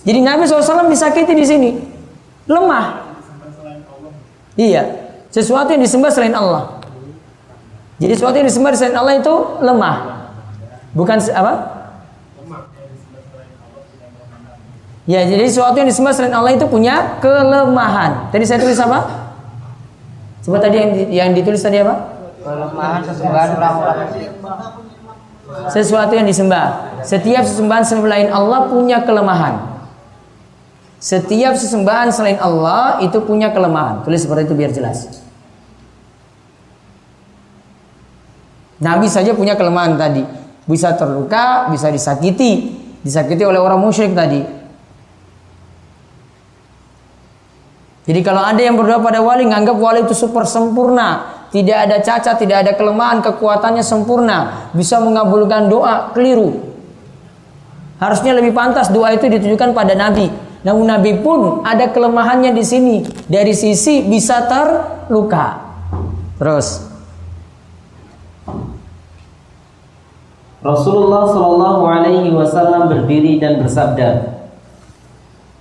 Jadi 0.06 0.20
Nabi 0.22 0.46
SAW 0.46 0.88
disakiti 0.90 1.34
di 1.34 1.46
sini. 1.46 1.70
Lemah. 2.46 2.86
Iya. 4.58 4.84
Sesuatu 5.30 5.74
yang 5.74 5.82
disembah 5.86 6.10
selain 6.10 6.34
Allah. 6.34 6.82
Jadi 8.02 8.14
sesuatu 8.18 8.36
yang 8.38 8.48
disembah 8.50 8.74
selain 8.74 8.98
Allah 8.98 9.22
itu 9.22 9.36
lemah. 9.62 9.96
Bukan 10.98 11.18
apa? 11.34 11.79
Ya, 15.10 15.26
jadi 15.26 15.42
sesuatu 15.50 15.74
yang 15.74 15.90
disembah 15.90 16.14
selain 16.14 16.38
Allah 16.38 16.54
itu 16.54 16.70
punya 16.70 17.18
kelemahan. 17.18 18.30
Tadi 18.30 18.46
saya 18.46 18.62
tulis 18.62 18.78
apa? 18.78 19.34
Coba 20.46 20.62
tadi 20.62 20.78
yang, 20.78 20.92
yang 21.10 21.30
ditulis 21.34 21.66
tadi 21.66 21.82
apa? 21.82 22.14
Kelemahan 22.46 23.02
sesembahan 23.02 23.50
orang-orang 23.58 23.98
Sesuatu 25.74 26.14
yang 26.14 26.30
disembah. 26.30 26.94
Setiap 27.02 27.42
sesembahan 27.42 27.82
selain 27.82 28.30
Allah 28.30 28.70
punya 28.70 29.02
kelemahan. 29.02 29.82
Setiap 31.02 31.58
sesembahan 31.58 32.14
selain 32.14 32.38
Allah 32.38 33.02
itu 33.02 33.18
punya 33.26 33.50
kelemahan. 33.50 34.06
Tulis 34.06 34.22
seperti 34.22 34.46
itu 34.46 34.54
biar 34.54 34.70
jelas. 34.70 35.10
Nabi 38.78 39.10
saja 39.10 39.34
punya 39.34 39.58
kelemahan 39.58 39.98
tadi. 39.98 40.22
Bisa 40.70 40.94
terluka, 40.94 41.66
bisa 41.74 41.90
disakiti. 41.90 42.78
Disakiti 43.02 43.42
oleh 43.42 43.58
orang 43.58 43.82
musyrik 43.82 44.14
tadi. 44.14 44.59
Jadi 48.10 48.26
kalau 48.26 48.42
ada 48.42 48.58
yang 48.58 48.74
berdoa 48.74 48.98
pada 49.06 49.22
wali, 49.22 49.46
nganggap 49.46 49.78
wali 49.78 50.02
itu 50.02 50.18
super 50.18 50.50
sempurna. 50.50 51.38
Tidak 51.54 51.78
ada 51.78 52.02
cacat, 52.02 52.42
tidak 52.42 52.66
ada 52.66 52.72
kelemahan, 52.74 53.22
kekuatannya 53.22 53.86
sempurna. 53.86 54.66
Bisa 54.74 54.98
mengabulkan 54.98 55.70
doa, 55.70 56.10
keliru. 56.18 56.58
Harusnya 58.02 58.34
lebih 58.34 58.58
pantas 58.58 58.90
doa 58.90 59.14
itu 59.14 59.30
ditujukan 59.30 59.78
pada 59.78 59.94
Nabi. 59.94 60.26
Namun 60.66 60.90
Nabi 60.90 61.22
pun 61.22 61.62
ada 61.62 61.86
kelemahannya 61.94 62.50
di 62.50 62.66
sini. 62.66 63.06
Dari 63.30 63.54
sisi 63.54 64.02
bisa 64.02 64.50
terluka. 64.50 65.62
Terus. 66.42 66.90
Rasulullah 70.66 71.30
Shallallahu 71.30 71.84
Alaihi 71.88 72.34
Wasallam 72.36 72.90
berdiri 72.92 73.40
dan 73.40 73.64
bersabda, 73.64 74.42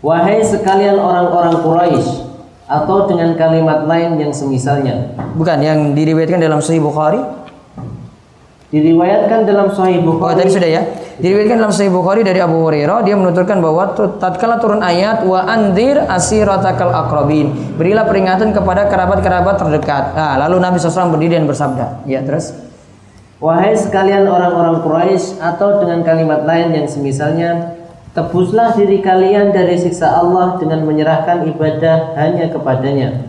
Wahai 0.03 0.43
sekalian 0.43 0.99
orang-orang 0.99 1.55
Quraisy, 1.63 2.28
atau 2.69 3.09
dengan 3.09 3.33
kalimat 3.33 3.89
lain 3.89 4.21
yang 4.21 4.31
semisalnya. 4.31 5.17
Bukan 5.35 5.59
yang 5.65 5.97
diriwayatkan 5.97 6.37
dalam 6.37 6.61
Sahih 6.61 6.85
Bukhari. 6.85 7.19
Diriwayatkan 8.69 9.49
dalam 9.49 9.73
Sahih 9.73 10.05
Bukhari. 10.05 10.29
Oh, 10.29 10.37
tadi 10.37 10.53
sudah 10.53 10.69
ya. 10.69 10.83
Diriwayatkan 11.17 11.57
dalam 11.57 11.73
Sahih 11.73 11.89
Bukhari 11.89 12.21
dari 12.21 12.45
Abu 12.45 12.61
Hurairah 12.61 13.01
dia 13.09 13.17
menuturkan 13.17 13.65
bahwa 13.65 13.97
tatkala 14.21 14.61
turun 14.61 14.85
ayat 14.85 15.25
wa 15.25 15.49
andir 15.49 15.97
asiratakal 16.05 16.93
akrabin. 16.93 17.57
Berilah 17.81 18.05
peringatan 18.05 18.53
kepada 18.53 18.93
kerabat-kerabat 18.93 19.57
terdekat. 19.57 20.13
Nah, 20.13 20.37
lalu 20.45 20.61
Nabi 20.61 20.77
SAW 20.77 21.17
berdiri 21.17 21.41
dan 21.41 21.49
bersabda. 21.49 22.05
Ya, 22.05 22.21
terus 22.21 22.53
Wahai 23.39 23.71
sekalian 23.71 24.27
orang-orang 24.27 24.83
Quraisy 24.83 25.39
atau 25.39 25.79
dengan 25.79 26.03
kalimat 26.03 26.43
lain 26.43 26.75
yang 26.75 26.91
semisalnya 26.91 27.78
Tebuslah 28.17 28.73
diri 28.73 29.05
kalian 29.05 29.53
dari 29.53 29.77
siksa 29.77 30.17
Allah 30.17 30.57
dengan 30.57 30.89
menyerahkan 30.89 31.45
ibadah 31.53 32.17
hanya 32.17 32.49
kepadanya. 32.49 33.29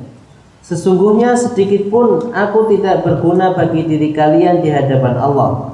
Sesungguhnya 0.63 1.33
sedikit 1.33 1.89
pun 1.89 2.29
aku 2.31 2.69
tidak 2.71 3.01
berguna 3.01 3.57
bagi 3.57 3.89
diri 3.89 4.13
kalian 4.13 4.61
di 4.61 4.69
hadapan 4.69 5.17
Allah. 5.17 5.73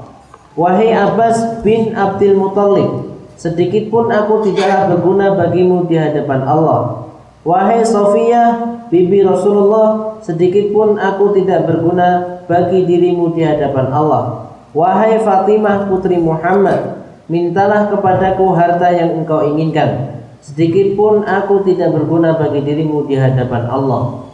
Wahai 0.56 0.96
Abbas 0.96 1.60
bin 1.68 1.92
Abdul 1.92 2.40
Muthalib, 2.40 3.12
sedikit 3.36 3.92
pun 3.92 4.08
aku 4.08 4.48
tidaklah 4.48 4.96
berguna 4.96 5.36
bagimu 5.36 5.84
di 5.84 6.00
hadapan 6.00 6.48
Allah. 6.48 7.12
Wahai 7.44 7.84
Sofia, 7.84 8.56
bibi 8.88 9.22
Rasulullah, 9.22 10.18
sedikit 10.24 10.72
pun 10.72 10.96
aku 10.96 11.36
tidak 11.36 11.68
berguna 11.68 12.40
bagi 12.48 12.88
dirimu 12.88 13.36
di 13.36 13.44
hadapan 13.44 13.92
Allah. 13.92 14.48
Wahai 14.72 15.20
Fatimah 15.20 15.92
putri 15.92 16.16
Muhammad, 16.24 16.95
mintalah 17.26 17.90
kepadaku 17.90 18.54
harta 18.54 18.94
yang 18.94 19.24
engkau 19.24 19.46
inginkan. 19.46 20.22
Sedikit 20.46 20.94
pun 20.94 21.26
aku 21.26 21.66
tidak 21.66 21.90
berguna 21.90 22.38
bagi 22.38 22.62
dirimu 22.62 23.10
di 23.10 23.18
hadapan 23.18 23.66
Allah. 23.66 24.30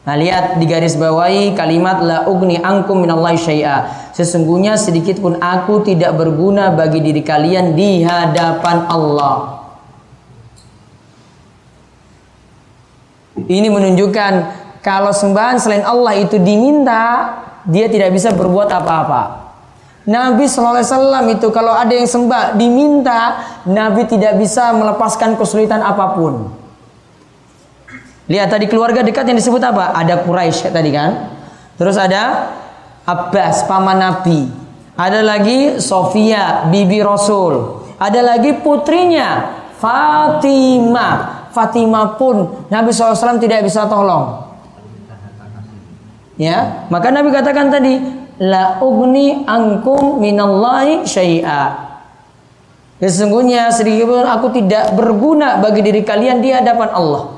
Nah, 0.00 0.16
lihat 0.16 0.60
di 0.60 0.64
garis 0.68 0.96
bawahi 0.96 1.52
kalimat 1.56 2.00
la 2.04 2.18
ugni 2.28 2.60
angkum 2.60 3.04
minallahi 3.04 3.36
syai'a. 3.40 3.88
Sesungguhnya 4.12 4.76
sedikit 4.76 5.20
pun 5.20 5.40
aku 5.40 5.80
tidak 5.84 6.16
berguna 6.16 6.72
bagi 6.72 7.00
diri 7.00 7.24
kalian 7.24 7.72
di 7.76 8.04
hadapan 8.04 8.84
Allah. 8.88 9.60
Ini 13.48 13.68
menunjukkan 13.72 14.32
kalau 14.84 15.12
sembahan 15.12 15.56
selain 15.60 15.84
Allah 15.84 16.16
itu 16.16 16.36
diminta, 16.36 17.36
dia 17.68 17.88
tidak 17.88 18.12
bisa 18.12 18.32
berbuat 18.32 18.68
apa-apa. 18.72 19.39
Nabi 20.08 20.48
Wasallam 20.48 21.28
itu 21.28 21.52
kalau 21.52 21.76
ada 21.76 21.92
yang 21.92 22.08
sembah 22.08 22.56
diminta, 22.56 23.44
Nabi 23.68 24.08
tidak 24.08 24.40
bisa 24.40 24.72
melepaskan 24.72 25.36
kesulitan 25.36 25.84
apa 25.84 26.16
pun. 26.16 26.48
Lihat 28.30 28.48
tadi 28.48 28.70
keluarga 28.70 29.02
dekat 29.04 29.26
yang 29.26 29.36
disebut 29.36 29.60
apa? 29.60 29.92
Ada 29.92 30.22
Quraisy 30.24 30.70
tadi 30.70 30.90
kan. 30.94 31.34
Terus 31.76 31.98
ada 31.98 32.54
Abbas 33.04 33.66
paman 33.66 33.98
Nabi. 33.98 34.46
Ada 34.94 35.20
lagi 35.20 35.82
Sofia 35.82 36.70
bibi 36.70 37.02
Rasul. 37.02 37.82
Ada 37.98 38.20
lagi 38.22 38.56
putrinya 38.56 39.60
Fatimah. 39.82 41.48
Fatimah 41.50 42.14
pun 42.14 42.68
Nabi 42.70 42.94
SAW 42.94 43.42
tidak 43.42 43.66
bisa 43.66 43.90
tolong. 43.90 44.46
Ya, 46.40 46.88
maka 46.88 47.12
Nabi 47.12 47.28
katakan 47.34 47.68
tadi 47.68 48.00
la 48.40 48.80
ugni 48.80 49.44
angkum 49.44 50.16
minallahi 50.16 51.04
syai'a. 51.04 51.92
Sesungguhnya 53.00 53.68
sedikit 53.72 54.08
pun 54.12 54.24
aku 54.24 54.52
tidak 54.56 54.92
berguna 54.96 55.60
bagi 55.60 55.84
diri 55.84 56.00
kalian 56.04 56.40
di 56.40 56.52
hadapan 56.52 56.88
Allah. 56.92 57.36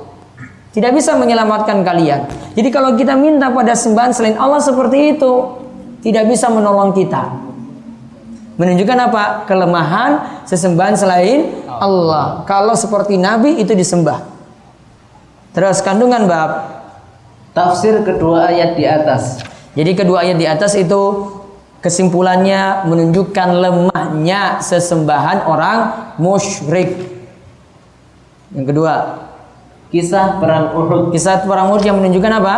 Tidak 0.72 0.90
bisa 0.94 1.14
menyelamatkan 1.18 1.84
kalian. 1.84 2.26
Jadi 2.56 2.68
kalau 2.72 2.96
kita 2.96 3.12
minta 3.18 3.52
pada 3.52 3.76
sembahan 3.76 4.10
selain 4.10 4.38
Allah 4.40 4.58
seperti 4.58 5.18
itu, 5.18 5.32
tidak 6.02 6.26
bisa 6.32 6.48
menolong 6.48 6.96
kita. 6.96 7.30
Menunjukkan 8.56 8.98
apa? 9.10 9.24
Kelemahan 9.46 10.10
sesembahan 10.48 10.94
selain 10.96 11.62
Allah. 11.68 12.42
Kalau 12.48 12.74
seperti 12.74 13.20
Nabi 13.20 13.60
itu 13.60 13.76
disembah. 13.76 14.22
Terus 15.52 15.84
kandungan 15.84 16.24
bab 16.24 16.50
tafsir 17.52 18.00
kedua 18.02 18.48
ayat 18.48 18.72
di 18.74 18.88
atas. 18.88 19.51
Jadi 19.72 19.90
kedua 19.96 20.24
ayat 20.24 20.36
di 20.36 20.44
atas 20.44 20.76
itu 20.76 21.32
kesimpulannya 21.80 22.86
menunjukkan 22.86 23.48
lemahnya 23.56 24.60
sesembahan 24.60 25.48
orang 25.48 25.78
musyrik. 26.20 27.10
Yang 28.52 28.66
kedua, 28.68 28.94
Kisah 29.92 30.40
perang 30.40 30.72
Uhud. 30.72 31.12
Kisah 31.12 31.44
perang 31.44 31.68
Uhud 31.68 31.84
yang 31.84 32.00
menunjukkan 32.00 32.32
apa? 32.40 32.56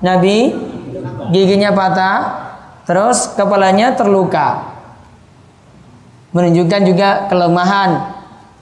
Nabi 0.00 0.56
giginya 1.28 1.68
patah, 1.76 2.16
terus 2.88 3.32
kepalanya 3.36 3.92
terluka. 3.92 4.72
menunjukkan 6.32 6.80
juga 6.88 7.28
kelemahan. 7.28 8.08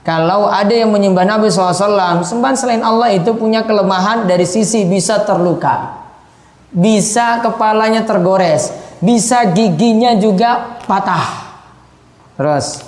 Kalau 0.03 0.51
ada 0.51 0.75
yang 0.75 0.91
menyembah 0.91 1.23
Nabi 1.23 1.47
SAW, 1.47 2.19
sembahan 2.19 2.59
selain 2.59 2.83
Allah 2.83 3.15
itu 3.15 3.31
punya 3.31 3.63
kelemahan 3.63 4.27
dari 4.27 4.43
sisi 4.43 4.83
bisa 4.83 5.23
terluka. 5.23 6.00
Bisa 6.71 7.43
kepalanya 7.43 8.07
tergores. 8.07 8.71
Bisa 9.03 9.43
giginya 9.51 10.15
juga 10.15 10.79
patah. 10.87 11.51
Terus. 12.39 12.87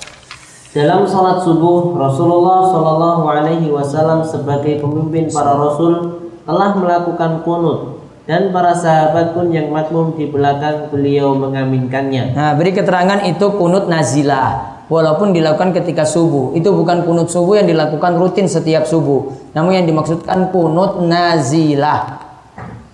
Dalam 0.74 1.06
salat 1.06 1.46
subuh, 1.46 1.93
Rasulullah 1.93 2.65
Shallallahu 2.72 3.24
Alaihi 3.30 3.69
Wasallam 3.69 4.26
sebagai 4.26 4.82
pemimpin 4.82 5.30
para 5.30 5.54
rasul 5.54 6.26
telah 6.50 6.74
melakukan 6.74 7.46
kunut 7.46 8.02
dan 8.24 8.56
para 8.56 8.72
sahabat 8.72 9.36
pun 9.36 9.52
yang 9.52 9.67
makmum 9.67 10.15
di 10.15 10.32
belakang 10.32 10.88
beliau 10.88 11.36
mengaminkannya. 11.36 12.34
Nah, 12.34 12.56
beri 12.56 12.72
keterangan 12.72 13.22
itu 13.28 13.52
kunut 13.60 13.91
nazilah. 13.91 14.74
Walaupun 14.88 15.36
dilakukan 15.36 15.76
ketika 15.76 16.08
subuh, 16.08 16.56
itu 16.56 16.72
bukan 16.72 17.04
kunut 17.04 17.28
subuh 17.28 17.60
yang 17.60 17.67
dilakukan 17.67 18.15
rutin 18.15 18.48
setiap 18.48 18.88
subuh. 18.88 19.32
Namun 19.52 19.76
yang 19.76 19.86
dimaksudkan 19.86 20.56
kunut 20.56 21.04
nazilah. 21.04 22.22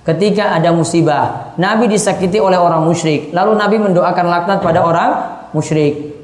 Ketika 0.10 0.58
ada 0.58 0.74
musibah, 0.74 1.54
Nabi 1.62 1.86
disakiti 1.86 2.42
oleh 2.42 2.58
orang 2.58 2.82
musyrik, 2.82 3.30
lalu 3.30 3.54
Nabi 3.54 3.78
mendoakan 3.78 4.26
laknat 4.26 4.58
pada 4.58 4.82
orang 4.82 5.12
musyrik. 5.54 6.18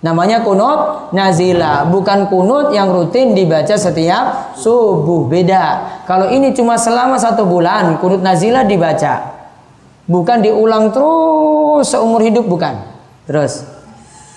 Namanya 0.00 0.40
kunut 0.40 1.12
nazila, 1.12 1.84
bukan 1.92 2.32
kunut 2.32 2.72
yang 2.72 2.88
rutin 2.88 3.36
dibaca 3.36 3.76
setiap 3.76 4.56
subuh. 4.56 5.28
Beda. 5.28 6.00
Kalau 6.08 6.32
ini 6.32 6.56
cuma 6.56 6.80
selama 6.80 7.20
satu 7.20 7.44
bulan, 7.44 8.00
kunut 8.00 8.24
nazila 8.24 8.64
dibaca. 8.64 9.44
Bukan 10.08 10.40
diulang 10.40 10.88
terus 10.88 11.92
seumur 11.92 12.24
hidup, 12.24 12.48
bukan. 12.48 12.80
Terus. 13.28 13.60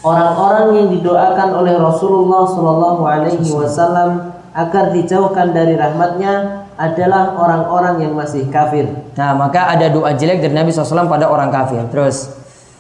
Orang-orang 0.03 0.83
yang 0.83 0.87
didoakan 0.99 1.63
oleh 1.63 1.79
Rasulullah 1.79 2.43
Shallallahu 2.43 3.01
Alaihi 3.07 3.47
Wasallam 3.55 4.35
agar 4.51 4.91
dijauhkan 4.91 5.55
dari 5.55 5.79
rahmatnya 5.79 6.64
adalah 6.75 7.35
orang-orang 7.39 8.03
yang 8.03 8.13
masih 8.13 8.47
kafir. 8.51 8.87
Nah, 9.15 9.31
maka 9.35 9.71
ada 9.71 9.87
doa 9.87 10.11
jelek 10.11 10.43
dari 10.43 10.51
Nabi 10.51 10.75
SAW 10.75 11.07
pada 11.07 11.31
orang 11.31 11.47
kafir. 11.51 11.83
Terus. 11.91 12.35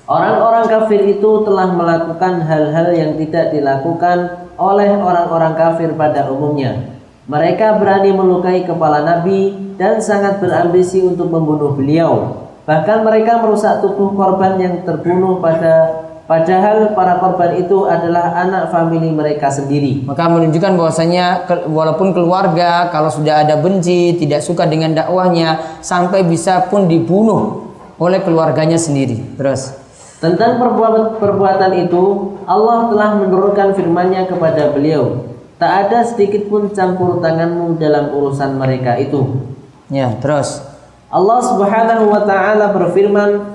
Orang-orang 0.05 0.69
kafir 0.69 1.01
itu 1.01 1.41
telah 1.41 1.73
melakukan 1.73 2.45
hal-hal 2.45 2.93
yang 2.93 3.17
tidak 3.17 3.49
dilakukan 3.49 4.45
oleh 4.53 4.93
orang-orang 4.93 5.57
kafir 5.57 5.89
pada 5.97 6.29
umumnya. 6.29 6.93
Mereka 7.25 7.81
berani 7.81 8.13
melukai 8.13 8.69
kepala 8.69 9.01
Nabi 9.01 9.57
dan 9.81 9.97
sangat 9.97 10.37
berambisi 10.37 11.01
untuk 11.01 11.33
membunuh 11.33 11.73
beliau. 11.73 12.45
Bahkan 12.69 13.01
mereka 13.01 13.41
merusak 13.41 13.81
tubuh 13.81 14.13
korban 14.13 14.61
yang 14.61 14.85
terbunuh 14.85 15.41
pada 15.41 16.04
padahal 16.25 16.93
para 16.97 17.21
korban 17.21 17.57
itu 17.61 17.85
adalah 17.85 18.35
anak 18.37 18.69
famili 18.73 19.09
mereka 19.09 19.49
sendiri. 19.49 20.05
Maka 20.05 20.29
menunjukkan 20.29 20.73
bahwasanya 20.77 21.45
walaupun 21.69 22.13
keluarga 22.13 22.89
kalau 22.89 23.09
sudah 23.09 23.45
ada 23.45 23.57
benci, 23.57 24.17
tidak 24.17 24.41
suka 24.41 24.65
dengan 24.69 24.93
dakwahnya 24.93 25.79
sampai 25.81 26.25
bisa 26.25 26.65
pun 26.69 26.89
dibunuh 26.89 27.73
oleh 28.01 28.19
keluarganya 28.21 28.77
sendiri. 28.77 29.21
Terus 29.39 29.85
tentang 30.25 30.57
perbuatan, 30.57 31.19
perbuatan 31.19 31.71
itu, 31.85 32.03
Allah 32.47 32.89
telah 32.89 33.09
menurunkan 33.19 33.75
firman-Nya 33.75 34.31
kepada 34.31 34.71
beliau. 34.71 35.27
Tak 35.55 35.87
ada 35.87 36.03
sedikit 36.03 36.51
pun 36.51 36.71
campur 36.71 37.23
tanganmu 37.23 37.79
dalam 37.79 38.11
urusan 38.11 38.59
mereka 38.59 38.99
itu. 38.99 39.43
Ya, 39.87 40.11
terus. 40.19 40.59
Allah 41.07 41.39
Subhanahu 41.39 42.11
wa 42.11 42.27
taala 42.27 42.75
berfirman, 42.75 43.54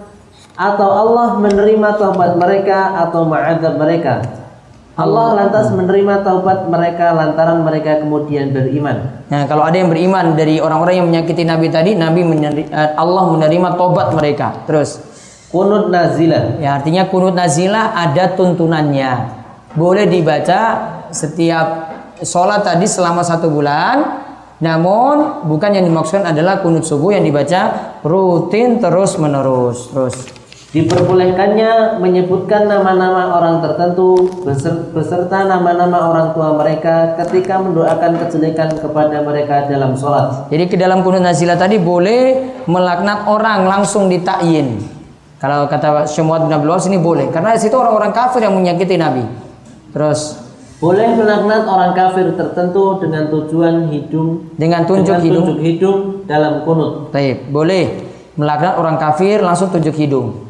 atau 0.60 0.88
Allah 0.92 1.40
menerima 1.40 1.96
taubat 1.96 2.36
mereka 2.36 3.08
atau 3.08 3.24
ma'adzab 3.24 3.80
mereka. 3.80 4.20
Allah 5.00 5.32
lantas 5.32 5.72
menerima 5.72 6.20
taubat 6.20 6.68
mereka 6.68 7.16
lantaran 7.16 7.64
mereka 7.64 8.04
kemudian 8.04 8.52
beriman. 8.52 9.24
Nah, 9.32 9.48
kalau 9.48 9.64
ada 9.64 9.80
yang 9.80 9.88
beriman 9.88 10.36
dari 10.36 10.60
orang-orang 10.60 11.00
yang 11.00 11.08
menyakiti 11.08 11.48
Nabi 11.48 11.72
tadi, 11.72 11.96
Nabi 11.96 12.20
menerima, 12.20 12.68
Allah 13.00 13.24
menerima 13.32 13.80
taubat 13.80 14.12
mereka. 14.12 14.68
Terus 14.68 15.00
Kunut 15.50 15.90
nazilah. 15.90 16.62
Ya, 16.62 16.78
artinya 16.78 17.10
kunut 17.10 17.34
nazilah 17.34 17.90
ada 17.90 18.38
tuntunannya. 18.38 19.34
Boleh 19.74 20.06
dibaca 20.06 20.60
setiap 21.10 21.90
sholat 22.22 22.62
tadi 22.62 22.86
selama 22.86 23.26
satu 23.26 23.50
bulan. 23.50 24.22
Namun 24.62 25.42
bukan 25.50 25.74
yang 25.74 25.90
dimaksudkan 25.90 26.30
adalah 26.30 26.62
kunut 26.62 26.86
subuh 26.86 27.18
yang 27.18 27.26
dibaca 27.26 27.98
rutin 28.06 28.78
terus 28.78 29.18
menerus. 29.18 29.90
Terus 29.90 30.39
diperbolehkannya 30.70 31.98
menyebutkan 31.98 32.70
nama-nama 32.70 33.34
orang 33.34 33.58
tertentu 33.58 34.30
beserta 34.94 35.42
nama-nama 35.42 36.14
orang 36.14 36.30
tua 36.30 36.54
mereka 36.54 37.18
ketika 37.18 37.58
mendoakan 37.58 38.22
kejelekan 38.22 38.78
kepada 38.78 39.18
mereka 39.26 39.66
dalam 39.66 39.98
sholat. 39.98 40.46
Jadi 40.46 40.70
ke 40.70 40.76
dalam 40.78 41.02
kunut 41.02 41.26
nazilah 41.26 41.58
tadi 41.58 41.82
boleh 41.82 42.54
melaknat 42.70 43.26
orang 43.26 43.66
langsung 43.66 44.06
ditakyin. 44.06 44.78
Kalau 45.42 45.66
kata 45.66 46.06
Syumuat 46.06 46.46
bin 46.46 46.54
Abdul 46.54 46.78
ini 46.86 47.02
boleh 47.02 47.26
karena 47.34 47.58
situ 47.58 47.74
orang-orang 47.74 48.14
kafir 48.14 48.46
yang 48.46 48.54
menyakiti 48.54 48.94
Nabi. 48.94 49.26
Terus 49.90 50.38
boleh 50.78 51.18
melaknat 51.18 51.66
orang 51.66 51.98
kafir 51.98 52.30
tertentu 52.38 53.02
dengan 53.02 53.26
tujuan 53.26 53.90
hidung 53.90 54.54
dengan 54.54 54.86
tunjuk 54.86 55.18
dengan 55.18 55.26
hidung 55.26 55.44
tunjuk 55.50 55.60
hidung 55.66 55.98
dalam 56.30 56.62
kunut. 56.62 57.10
Taib. 57.10 57.50
Boleh 57.50 58.06
melaknat 58.38 58.78
orang 58.78 59.02
kafir 59.02 59.42
langsung 59.42 59.74
tunjuk 59.74 59.98
hidung 59.98 60.49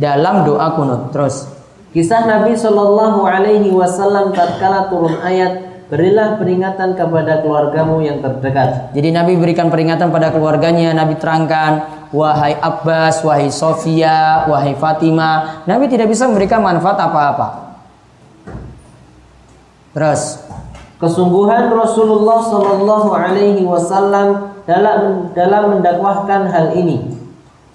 dalam 0.00 0.48
doa 0.48 0.72
kunut. 0.72 1.12
Terus 1.12 1.44
kisah 1.92 2.24
Nabi 2.24 2.56
Shallallahu 2.56 3.28
alaihi 3.28 3.68
wasallam 3.68 4.32
tatkala 4.32 4.88
turun 4.88 5.20
ayat 5.20 5.70
Berilah 5.90 6.38
peringatan 6.38 6.94
kepada 6.94 7.42
keluargamu 7.42 7.98
yang 7.98 8.22
terdekat. 8.22 8.94
Jadi 8.94 9.10
Nabi 9.10 9.34
berikan 9.34 9.74
peringatan 9.74 10.14
pada 10.14 10.30
keluarganya. 10.30 10.94
Nabi 10.94 11.18
terangkan 11.18 12.06
wahai 12.14 12.54
Abbas, 12.54 13.26
wahai 13.26 13.50
Sofia, 13.50 14.46
wahai 14.46 14.78
Fatimah. 14.78 15.66
Nabi 15.66 15.90
tidak 15.90 16.06
bisa 16.06 16.30
memberikan 16.30 16.62
manfaat 16.62 16.94
apa-apa. 16.94 17.74
Terus, 19.90 20.46
kesungguhan 21.02 21.74
Rasulullah 21.74 22.38
Shallallahu 22.38 23.10
Alaihi 23.10 23.66
Wasallam 23.66 24.62
dalam 24.70 25.34
dalam 25.34 25.74
mendakwahkan 25.74 26.54
hal 26.54 26.70
ini. 26.78 27.18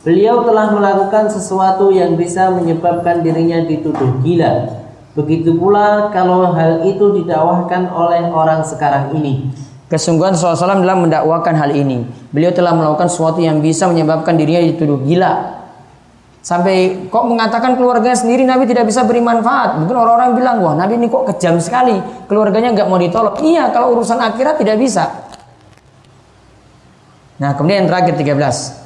Beliau 0.06 0.46
telah 0.46 0.70
melakukan 0.70 1.34
sesuatu 1.34 1.90
yang 1.90 2.14
bisa 2.14 2.54
menyebabkan 2.54 3.26
dirinya 3.26 3.66
dituduh 3.66 4.22
gila. 4.22 4.70
Begitu 5.18 5.58
pula 5.58 6.14
kalau 6.14 6.54
hal 6.54 6.86
itu 6.86 7.10
didakwahkan 7.18 7.90
oleh 7.90 8.30
orang 8.30 8.62
sekarang 8.62 9.18
ini. 9.18 9.50
Kesungguhan 9.90 10.38
SAW 10.38 10.86
dalam 10.86 11.10
mendakwakan 11.10 11.58
hal 11.58 11.74
ini. 11.74 12.06
Beliau 12.30 12.54
telah 12.54 12.78
melakukan 12.78 13.10
sesuatu 13.10 13.42
yang 13.42 13.66
bisa 13.66 13.90
menyebabkan 13.90 14.38
dirinya 14.38 14.62
dituduh 14.62 15.02
gila. 15.02 15.66
Sampai 16.46 17.10
kok 17.10 17.26
mengatakan 17.26 17.74
keluarganya 17.74 18.14
sendiri 18.14 18.46
Nabi 18.46 18.70
tidak 18.70 18.86
bisa 18.86 19.02
beri 19.10 19.26
manfaat. 19.26 19.82
Mungkin 19.82 19.98
orang-orang 19.98 20.38
bilang, 20.38 20.56
wah 20.62 20.78
Nabi 20.78 21.02
ini 21.02 21.10
kok 21.10 21.26
kejam 21.34 21.58
sekali. 21.58 21.98
Keluarganya 22.30 22.78
nggak 22.78 22.86
mau 22.86 23.02
ditolong. 23.02 23.42
Iya, 23.42 23.74
kalau 23.74 23.98
urusan 23.98 24.22
akhirat 24.22 24.62
tidak 24.62 24.78
bisa. 24.78 25.10
Nah, 27.42 27.58
kemudian 27.58 27.84
yang 27.84 27.90
terakhir 27.90 28.14
13. 28.22 28.85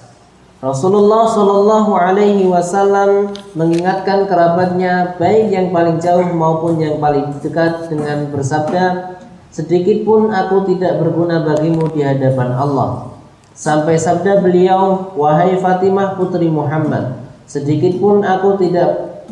Rasulullah 0.60 1.24
Shallallahu 1.24 1.96
Alaihi 1.96 2.44
Wasallam 2.44 3.32
mengingatkan 3.56 4.28
kerabatnya 4.28 5.16
baik 5.16 5.56
yang 5.56 5.72
paling 5.72 6.04
jauh 6.04 6.36
maupun 6.36 6.84
yang 6.84 7.00
paling 7.00 7.32
dekat 7.40 7.88
dengan 7.88 8.28
bersabda 8.28 9.16
sedikit 9.56 10.04
pun 10.04 10.28
aku 10.28 10.68
tidak 10.68 11.00
berguna 11.00 11.48
bagimu 11.48 11.88
di 11.96 12.04
hadapan 12.04 12.52
Allah. 12.60 13.08
Sampai 13.56 13.96
sabda 13.96 14.44
beliau, 14.44 15.16
wahai 15.16 15.56
Fatimah 15.64 16.20
putri 16.20 16.52
Muhammad, 16.52 17.24
sedikit 17.48 17.96
pun 17.96 18.28
aku 18.28 18.60
tidak 18.60 19.24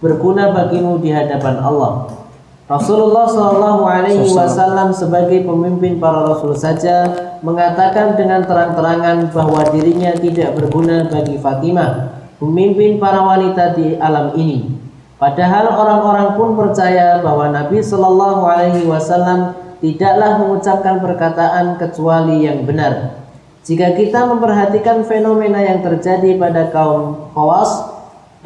berguna 0.00 0.56
bagimu 0.56 0.96
di 1.04 1.12
hadapan 1.12 1.60
Allah. 1.60 2.21
Rasulullah 2.70 3.26
Shallallahu 3.26 3.82
Alaihi 3.90 4.30
Wasallam 4.30 4.94
sebagai 4.94 5.42
pemimpin 5.42 5.98
para 5.98 6.22
rasul 6.22 6.54
saja 6.54 7.10
mengatakan 7.42 8.14
dengan 8.14 8.46
terang-terangan 8.46 9.34
bahwa 9.34 9.66
dirinya 9.74 10.14
tidak 10.14 10.54
berguna 10.54 11.10
bagi 11.10 11.42
Fatimah, 11.42 12.22
pemimpin 12.38 13.02
para 13.02 13.18
wanita 13.18 13.74
di 13.74 13.98
alam 13.98 14.38
ini. 14.38 14.78
Padahal 15.18 15.74
orang-orang 15.74 16.38
pun 16.38 16.54
percaya 16.54 17.18
bahwa 17.18 17.50
Nabi 17.50 17.82
Shallallahu 17.82 18.42
Alaihi 18.46 18.86
Wasallam 18.86 19.58
tidaklah 19.82 20.38
mengucapkan 20.38 21.02
perkataan 21.02 21.82
kecuali 21.82 22.46
yang 22.46 22.62
benar. 22.62 23.18
Jika 23.66 23.98
kita 23.98 24.26
memperhatikan 24.30 25.02
fenomena 25.02 25.58
yang 25.58 25.82
terjadi 25.82 26.38
pada 26.38 26.70
kaum 26.70 27.30
Khawas 27.34 27.90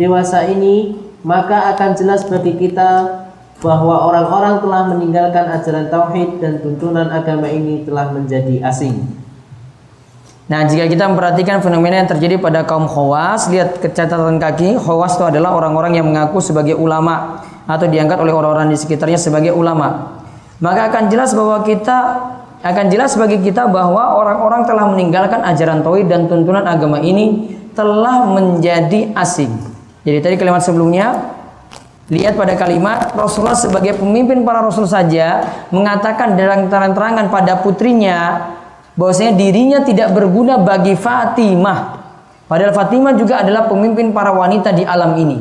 dewasa 0.01 0.49
ini, 0.49 0.97
maka 1.21 1.77
akan 1.77 1.97
jelas 1.97 2.25
bagi 2.25 2.57
kita 2.57 3.25
bahwa 3.65 4.13
orang-orang 4.13 4.61
telah 4.61 4.83
meninggalkan 4.93 5.45
ajaran 5.49 5.89
tauhid 5.89 6.41
dan 6.45 6.61
tuntunan 6.61 7.09
agama 7.09 7.49
ini 7.49 7.89
telah 7.89 8.13
menjadi 8.13 8.61
asing. 8.69 9.01
Nah, 10.47 10.63
jika 10.63 10.87
kita 10.87 11.11
memperhatikan 11.11 11.59
fenomena 11.59 11.99
yang 12.05 12.11
terjadi 12.11 12.39
pada 12.39 12.63
kaum 12.63 12.87
khawas, 12.87 13.51
lihat 13.51 13.83
ke 13.83 13.91
catatan 13.91 14.39
kaki, 14.39 14.79
khawas 14.79 15.19
itu 15.19 15.25
adalah 15.27 15.59
orang-orang 15.59 15.99
yang 15.99 16.07
mengaku 16.07 16.39
sebagai 16.39 16.79
ulama 16.79 17.43
atau 17.67 17.91
diangkat 17.91 18.15
oleh 18.23 18.31
orang-orang 18.31 18.71
di 18.71 18.79
sekitarnya 18.79 19.19
sebagai 19.19 19.51
ulama. 19.51 20.23
Maka 20.63 20.95
akan 20.95 21.11
jelas 21.11 21.35
bahwa 21.35 21.67
kita 21.67 21.99
akan 22.63 22.85
jelas 22.89 23.19
bagi 23.19 23.43
kita 23.43 23.67
bahwa 23.67 24.17
orang-orang 24.17 24.63
telah 24.71 24.87
meninggalkan 24.87 25.43
ajaran 25.43 25.83
tauhid 25.83 26.07
dan 26.07 26.31
tuntunan 26.31 26.63
agama 26.63 27.03
ini 27.03 27.59
telah 27.75 28.31
menjadi 28.31 29.13
asing. 29.19 29.51
Jadi 30.07 30.19
tadi 30.23 30.35
kalimat 30.39 30.63
sebelumnya 30.63 31.35
Lihat 32.07 32.39
pada 32.39 32.55
kalimat 32.55 33.11
Rasulullah 33.19 33.59
sebagai 33.59 33.99
pemimpin 33.99 34.47
para 34.47 34.63
rasul 34.63 34.87
saja 34.87 35.43
mengatakan 35.75 36.39
dalam 36.39 36.71
terang-terangan 36.71 37.27
pada 37.35 37.59
putrinya 37.67 38.47
bahwasanya 38.95 39.35
dirinya 39.35 39.83
tidak 39.83 40.15
berguna 40.15 40.55
bagi 40.63 40.95
Fatimah. 40.95 42.07
Padahal 42.47 42.71
Fatimah 42.71 43.19
juga 43.19 43.43
adalah 43.43 43.67
pemimpin 43.67 44.15
para 44.15 44.31
wanita 44.31 44.71
di 44.71 44.87
alam 44.87 45.19
ini. 45.19 45.39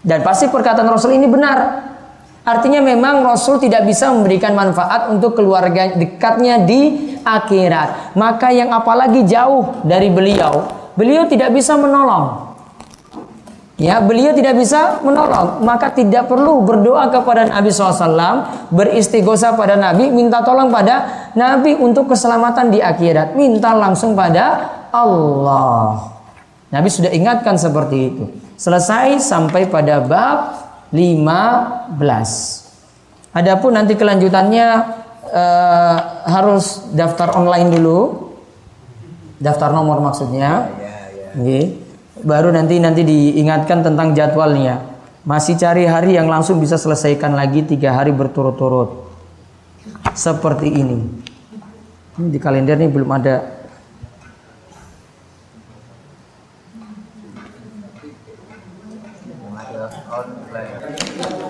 Dan 0.00 0.24
pasti 0.24 0.48
perkataan 0.48 0.88
Rasul 0.88 1.16
ini 1.16 1.28
benar. 1.28 1.84
Artinya 2.48 2.80
memang 2.80 3.24
Rasul 3.24 3.60
tidak 3.60 3.84
bisa 3.84 4.08
memberikan 4.08 4.56
manfaat 4.56 5.12
untuk 5.12 5.36
keluarga 5.36 5.92
dekatnya 5.96 6.64
di 6.64 7.12
akhirat. 7.20 8.16
Maka 8.16 8.52
yang 8.52 8.72
apalagi 8.72 9.24
jauh 9.28 9.84
dari 9.84 10.08
beliau, 10.08 10.64
beliau 10.96 11.28
tidak 11.28 11.52
bisa 11.52 11.76
menolong. 11.76 12.53
Ya, 13.74 13.98
beliau 13.98 14.30
tidak 14.30 14.54
bisa 14.54 15.02
menolong, 15.02 15.58
maka 15.66 15.90
tidak 15.90 16.30
perlu 16.30 16.62
berdoa 16.62 17.10
kepada 17.10 17.50
Nabi 17.50 17.74
SAW, 17.74 18.70
beristighosa 18.70 19.58
pada 19.58 19.74
Nabi, 19.74 20.14
minta 20.14 20.46
tolong 20.46 20.70
pada 20.70 21.26
Nabi 21.34 21.74
untuk 21.74 22.06
keselamatan 22.14 22.70
di 22.70 22.78
akhirat. 22.78 23.34
Minta 23.34 23.74
langsung 23.74 24.14
pada 24.14 24.70
Allah. 24.94 26.06
Nabi 26.70 26.86
sudah 26.86 27.10
ingatkan 27.10 27.58
seperti 27.58 28.14
itu. 28.14 28.30
Selesai 28.54 29.18
sampai 29.18 29.66
pada 29.66 29.98
bab 29.98 30.54
15. 30.94 31.98
Adapun 33.34 33.74
nanti 33.74 33.98
kelanjutannya 33.98 34.66
eh, 35.34 35.96
harus 36.30 36.94
daftar 36.94 37.34
online 37.34 37.74
dulu. 37.74 38.30
Daftar 39.42 39.74
nomor 39.74 39.98
maksudnya. 39.98 40.70
Oke 41.34 41.83
baru 42.24 42.48
nanti 42.50 42.80
nanti 42.80 43.04
diingatkan 43.04 43.84
tentang 43.84 44.16
jadwalnya. 44.16 44.80
Masih 45.24 45.56
cari 45.56 45.84
hari 45.84 46.16
yang 46.16 46.28
langsung 46.28 46.60
bisa 46.60 46.76
selesaikan 46.80 47.36
lagi 47.36 47.64
tiga 47.64 47.92
hari 47.92 48.12
berturut-turut. 48.12 49.08
Seperti 50.16 50.68
ini. 50.68 51.00
Ini 52.16 52.28
di 52.32 52.38
kalender 52.40 52.80
ini 52.80 52.88
belum 52.88 53.10
ada. 53.12 53.36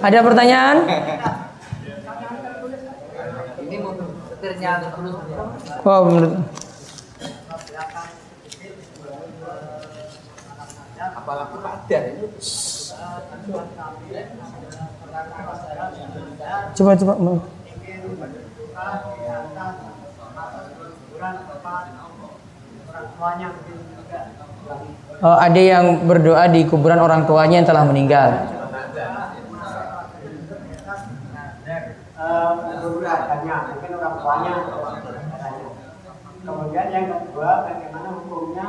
Ada 0.04 0.18
pertanyaan? 0.20 0.76
Oh, 5.84 6.00
menurut 6.04 6.63
apalagi 11.24 11.56
padan 11.64 12.02
itu 12.12 12.26
coba 16.76 16.92
coba 17.00 17.14
Oh, 25.24 25.36
ada 25.40 25.60
yang 25.60 26.04
berdoa 26.04 26.44
di 26.52 26.68
kuburan 26.68 27.00
orang 27.00 27.24
tuanya 27.24 27.64
yang 27.64 27.68
telah 27.68 27.84
meninggal. 27.88 28.28
Kemudian 36.44 36.86
yang 36.92 37.06
kedua, 37.08 37.50
bagaimana 37.64 38.08
hukumnya 38.20 38.68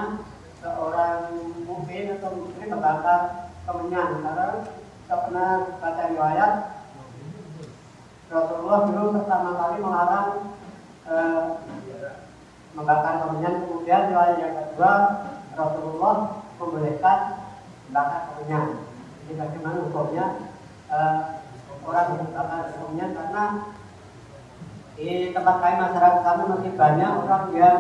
seorang 0.66 1.30
mungkin 1.70 2.18
atau 2.18 2.30
mungkin 2.34 2.68
membakar 2.74 3.22
kemenyan 3.70 4.10
karena 4.26 4.48
kita 5.06 5.16
pernah 5.30 5.50
baca 5.78 6.04
riwayat 6.10 6.54
Rasulullah 8.34 8.80
dulu 8.90 9.06
pertama 9.22 9.50
kali 9.54 9.78
melarang 9.78 10.30
eh, 11.06 11.42
membakar 12.74 13.14
kemenyan 13.22 13.56
kemudian 13.62 14.10
riwayat 14.10 14.38
yang 14.42 14.54
kedua 14.58 14.94
Rasulullah 15.54 16.16
membolehkan 16.58 17.20
membakar 17.86 18.22
kemenyan 18.34 18.66
jadi 19.26 19.34
bagaimana 19.42 19.78
hukumnya? 19.86 20.26
Eh, 20.90 21.20
orang 21.86 22.08
membakar 22.18 22.74
kemenyan 22.74 23.12
karena 23.14 23.44
di 24.98 25.30
tempat 25.30 25.56
kami 25.62 25.76
masyarakat 25.78 26.22
kami 26.26 26.44
masih 26.50 26.72
banyak 26.74 27.12
orang 27.22 27.46
yang 27.54 27.78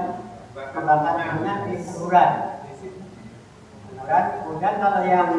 membakar 0.54 1.14
kemenyan 1.18 1.58
di 1.66 1.76
kuburan 1.82 2.55
kan 4.06 4.24
kemudian 4.42 4.76
kalau 4.80 5.02
yang 5.06 5.30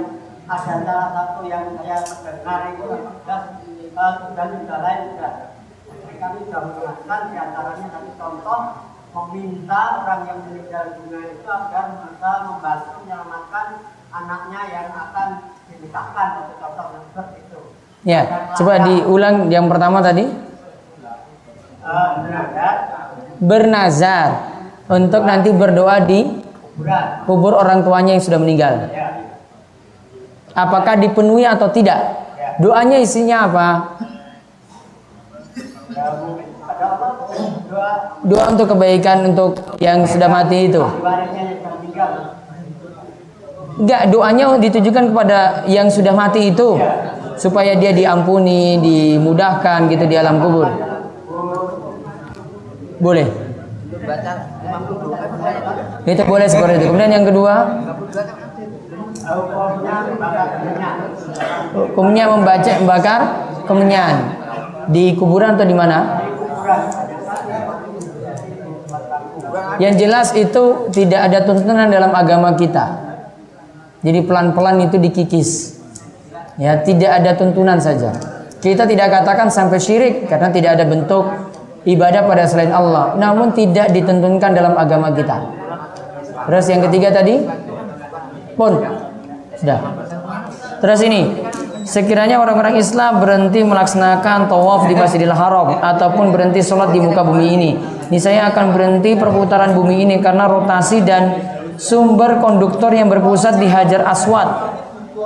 ada 0.47 0.75
salah 0.87 1.09
satu 1.11 1.41
yang 1.51 1.75
saya 1.79 1.99
dengar 2.23 2.61
itu 2.75 2.87
sudah 2.87 3.41
uh, 3.99 4.13
sudah 4.23 4.47
juga 4.55 4.77
lain 4.83 5.01
sudah 5.15 5.33
jadi 5.87 6.17
kami 6.23 6.39
sudah 6.47 6.61
menjelaskan 6.71 7.21
di 7.31 7.37
antaranya 7.39 7.87
satu 7.91 8.11
contoh 8.15 8.61
meminta 9.17 9.83
orang 10.05 10.21
yang 10.29 10.39
meninggal 10.45 10.85
dunia 11.01 11.21
itu 11.33 11.49
agar 11.49 11.85
bisa 12.05 12.31
membantu 12.53 12.93
menyelamatkan 13.01 13.67
anaknya 14.13 14.61
yang 14.69 14.89
akan 14.93 15.29
dinikahkan 15.73 16.29
atau 16.37 16.55
contoh 16.61 16.87
seperti 17.11 17.37
itu. 17.49 17.61
Ya, 18.07 18.23
coba 18.55 18.87
diulang 18.87 19.49
yang 19.49 19.67
pertama 19.67 19.99
tadi. 20.05 20.29
Uh, 21.81 22.09
bernazar. 22.23 22.77
Bernazar 23.41 24.29
untuk 24.87 25.23
nanti 25.27 25.51
berdoa 25.51 25.97
di 26.05 26.46
kubur 27.25 27.57
orang 27.57 27.81
tuanya 27.81 28.17
yang 28.17 28.25
sudah 28.25 28.41
meninggal. 28.41 28.75
Apakah 30.57 30.97
dipenuhi 30.97 31.45
atau 31.45 31.69
tidak? 31.73 32.01
Doanya 32.61 32.97
isinya 33.01 33.45
apa? 33.45 33.69
Doa 38.25 38.45
untuk 38.53 38.73
kebaikan 38.73 39.33
untuk 39.33 39.61
yang 39.81 40.05
sudah 40.09 40.29
mati 40.29 40.73
itu. 40.73 40.81
Enggak, 43.77 44.03
doanya 44.09 44.57
ditujukan 44.57 45.13
kepada 45.13 45.69
yang 45.69 45.93
sudah 45.93 46.17
mati 46.17 46.49
itu 46.49 46.81
supaya 47.37 47.77
dia 47.77 47.93
diampuni, 47.93 48.81
dimudahkan 48.81 49.93
gitu 49.93 50.09
di 50.09 50.17
alam 50.17 50.41
kubur. 50.41 50.69
Boleh. 52.97 53.46
Itu 56.07 56.23
boleh 56.27 56.47
seperti 56.47 56.75
itu. 56.81 56.87
Kemudian 56.91 57.13
yang 57.13 57.27
kedua, 57.27 57.55
hukumnya 61.75 62.25
membaca 62.31 62.73
membakar 62.79 63.21
kemenyan 63.67 64.15
di 64.93 65.19
kuburan 65.19 65.59
atau 65.59 65.67
di 65.67 65.77
mana? 65.77 65.99
Yang 69.77 69.95
jelas 70.01 70.29
itu 70.33 70.89
tidak 70.95 71.21
ada 71.33 71.39
tuntunan 71.45 71.89
dalam 71.91 72.13
agama 72.15 72.57
kita. 72.57 73.07
Jadi 74.05 74.23
pelan-pelan 74.25 74.87
itu 74.87 74.97
dikikis. 75.01 75.81
Ya, 76.57 76.81
tidak 76.81 77.21
ada 77.21 77.37
tuntunan 77.37 77.77
saja. 77.77 78.17
Kita 78.63 78.89
tidak 78.89 79.13
katakan 79.13 79.53
sampai 79.53 79.77
syirik 79.77 80.15
karena 80.31 80.49
tidak 80.49 80.81
ada 80.81 80.85
bentuk 80.89 81.29
ibadah 81.87 82.27
pada 82.27 82.45
selain 82.45 82.75
Allah, 82.75 83.15
namun 83.15 83.55
tidak 83.55 83.95
ditentukan 83.95 84.51
dalam 84.53 84.75
agama 84.75 85.15
kita. 85.15 85.39
Terus 86.47 86.67
yang 86.69 86.83
ketiga 86.91 87.15
tadi 87.15 87.41
pun 88.59 88.83
sudah. 89.57 89.81
Terus 90.83 91.01
ini 91.07 91.31
sekiranya 91.87 92.43
orang-orang 92.43 92.77
Islam 92.77 93.23
berhenti 93.23 93.63
melaksanakan 93.63 94.51
tawaf 94.51 94.91
di 94.91 94.95
Masjidil 94.99 95.33
Haram 95.33 95.79
ataupun 95.79 96.35
berhenti 96.35 96.61
sholat 96.61 96.91
di 96.91 97.01
muka 97.01 97.23
bumi 97.23 97.47
ini, 97.55 97.71
ini 98.11 98.19
saya 98.19 98.51
akan 98.51 98.75
berhenti 98.75 99.15
perputaran 99.15 99.73
bumi 99.73 100.05
ini 100.05 100.17
karena 100.19 100.51
rotasi 100.51 101.07
dan 101.07 101.39
sumber 101.79 102.43
konduktor 102.43 102.91
yang 102.91 103.07
berpusat 103.07 103.63
di 103.63 103.71
Hajar 103.71 104.03
Aswad 104.05 104.77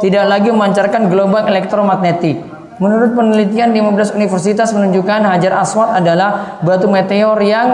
tidak 0.00 0.24
lagi 0.28 0.48
memancarkan 0.48 1.12
gelombang 1.12 1.48
elektromagnetik. 1.48 2.59
Menurut 2.80 3.12
penelitian 3.12 3.76
15 3.76 4.16
universitas 4.16 4.72
menunjukkan 4.72 5.20
Hajar 5.28 5.52
Aswad 5.60 6.00
adalah 6.00 6.56
batu 6.64 6.88
meteor 6.88 7.36
yang 7.44 7.68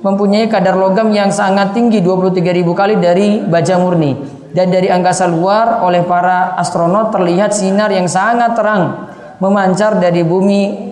mempunyai 0.00 0.48
kadar 0.48 0.80
logam 0.80 1.12
yang 1.12 1.28
sangat 1.28 1.76
tinggi 1.76 2.00
23.000 2.00 2.64
kali 2.72 2.96
dari 2.96 3.44
baja 3.44 3.76
murni 3.76 4.16
dan 4.56 4.72
dari 4.72 4.88
angkasa 4.88 5.28
luar 5.28 5.84
oleh 5.84 6.00
para 6.08 6.56
astronot 6.56 7.12
terlihat 7.12 7.52
sinar 7.52 7.92
yang 7.92 8.08
sangat 8.08 8.56
terang 8.56 9.12
memancar 9.44 10.00
dari 10.00 10.24
bumi 10.24 10.88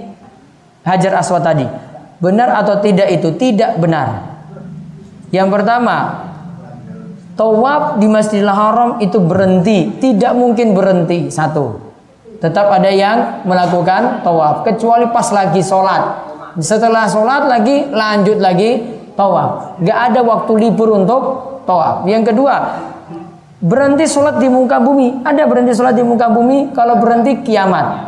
Hajar 0.84 1.16
Aswad 1.16 1.40
tadi. 1.40 1.64
Benar 2.20 2.52
atau 2.52 2.84
tidak 2.84 3.08
itu 3.08 3.32
tidak 3.40 3.80
benar. 3.80 4.28
Yang 5.32 5.48
pertama, 5.56 5.96
tawaf 7.32 7.96
di 7.96 8.12
Masjidil 8.12 8.52
Haram 8.52 9.00
itu 9.00 9.16
berhenti, 9.24 9.88
tidak 10.04 10.36
mungkin 10.36 10.76
berhenti 10.76 11.32
satu. 11.32 11.87
Tetap 12.38 12.70
ada 12.70 12.86
yang 12.86 13.42
melakukan 13.42 14.22
tawaf 14.22 14.62
kecuali 14.62 15.10
pas 15.10 15.26
lagi 15.34 15.58
sholat. 15.58 16.02
Setelah 16.62 17.10
sholat 17.10 17.50
lagi 17.50 17.90
lanjut 17.90 18.38
lagi 18.38 18.78
tawaf. 19.18 19.82
Gak 19.82 19.98
ada 20.14 20.22
waktu 20.22 20.52
libur 20.54 20.94
untuk 20.94 21.22
tawaf. 21.66 22.06
Yang 22.06 22.30
kedua, 22.30 22.54
berhenti 23.58 24.06
sholat 24.06 24.38
di 24.38 24.46
muka 24.46 24.78
bumi. 24.78 25.26
Ada 25.26 25.50
berhenti 25.50 25.74
sholat 25.74 25.98
di 25.98 26.06
muka 26.06 26.30
bumi 26.30 26.70
kalau 26.70 27.02
berhenti 27.02 27.42
kiamat. 27.42 28.06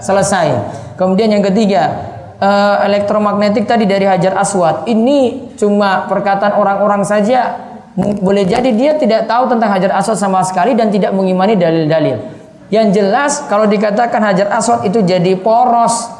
Selesai. 0.00 0.48
Kemudian 0.96 1.28
yang 1.36 1.44
ketiga, 1.44 1.92
eh, 2.40 2.76
elektromagnetik 2.88 3.68
tadi 3.68 3.84
dari 3.84 4.08
Hajar 4.08 4.40
Aswad. 4.40 4.88
Ini 4.88 5.52
cuma 5.60 6.08
perkataan 6.08 6.56
orang-orang 6.56 7.04
saja. 7.04 7.60
Boleh 7.94 8.42
jadi 8.42 8.74
dia 8.74 8.96
tidak 8.98 9.28
tahu 9.28 9.52
tentang 9.52 9.70
Hajar 9.70 9.92
Aswad 9.94 10.18
sama 10.18 10.40
sekali 10.42 10.72
dan 10.74 10.90
tidak 10.90 11.12
mengimani 11.12 11.54
dalil-dalil. 11.54 12.33
Yang 12.74 12.86
jelas 12.98 13.32
kalau 13.46 13.70
dikatakan 13.70 14.18
Hajar 14.18 14.50
Aswad 14.50 14.82
itu 14.82 14.98
jadi 15.06 15.38
poros 15.38 16.10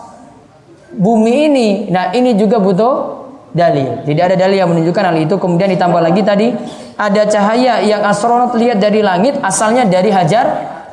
bumi 0.94 1.50
ini. 1.50 1.68
Nah, 1.90 2.14
ini 2.14 2.38
juga 2.38 2.62
butuh 2.62 3.26
dalil. 3.50 4.06
Tidak 4.06 4.22
ada 4.22 4.36
dalil 4.38 4.62
yang 4.62 4.70
menunjukkan 4.70 5.02
hal 5.02 5.18
itu. 5.18 5.34
Kemudian 5.34 5.66
ditambah 5.74 5.98
lagi 5.98 6.22
tadi 6.22 6.54
ada 6.94 7.26
cahaya 7.26 7.82
yang 7.82 8.06
astronot 8.06 8.54
lihat 8.54 8.78
dari 8.78 9.02
langit 9.02 9.34
asalnya 9.42 9.82
dari 9.82 10.14
Hajar 10.14 10.46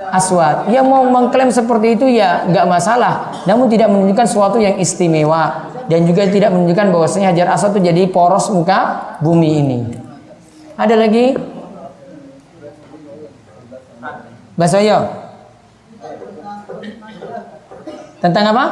Aswad. 0.09 0.65
Yang 0.73 0.85
mau 0.89 1.05
mengklaim 1.05 1.53
seperti 1.53 1.93
itu 1.93 2.09
ya 2.09 2.41
nggak 2.49 2.65
masalah. 2.65 3.45
Namun 3.45 3.69
tidak 3.69 3.93
menunjukkan 3.93 4.25
sesuatu 4.25 4.57
yang 4.57 4.81
istimewa 4.81 5.69
dan 5.85 6.09
juga 6.09 6.25
tidak 6.25 6.49
menunjukkan 6.57 6.89
bahwasanya 6.89 7.37
Hajar 7.37 7.53
Aswad 7.53 7.77
itu 7.77 7.85
jadi 7.85 8.09
poros 8.09 8.49
muka 8.49 9.13
bumi 9.21 9.49
ini. 9.61 9.79
Ada 10.73 10.97
lagi? 10.97 11.37
Basoyo. 14.57 15.20
Tentang 18.21 18.53
apa? 18.53 18.65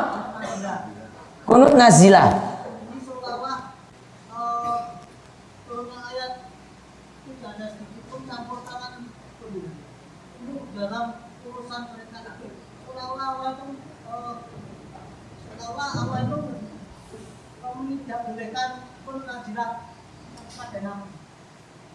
Kunut 1.50 1.74
nazilah. 1.74 2.30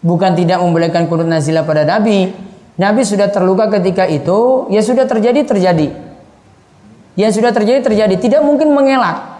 Bukan 0.05 0.37
tidak 0.37 0.61
membolehkan 0.61 1.09
kunut 1.09 1.25
nazilah 1.25 1.65
pada 1.65 1.81
Nabi. 1.87 2.29
Nabi 2.75 3.01
sudah 3.07 3.31
terluka 3.31 3.71
ketika 3.79 4.05
itu, 4.05 4.67
ya 4.69 4.83
sudah 4.83 5.07
terjadi 5.07 5.47
terjadi. 5.47 6.04
Ya 7.15 7.31
sudah 7.31 7.55
terjadi 7.55 7.79
terjadi, 7.79 8.15
tidak 8.19 8.41
mungkin 8.43 8.75
mengelak. 8.75 9.35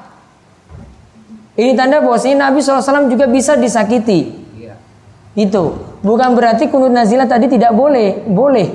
Ini 1.56 1.72
tanda 1.76 2.04
bahwasanya 2.04 2.52
Nabi 2.52 2.60
SAW 2.60 3.08
juga 3.08 3.32
bisa 3.32 3.56
disakiti. 3.56 4.44
Itu 5.36 6.00
bukan 6.00 6.32
berarti 6.32 6.72
kunut 6.72 6.96
nazilah 6.96 7.28
tadi 7.28 7.52
tidak 7.52 7.76
boleh, 7.76 8.24
boleh. 8.24 8.68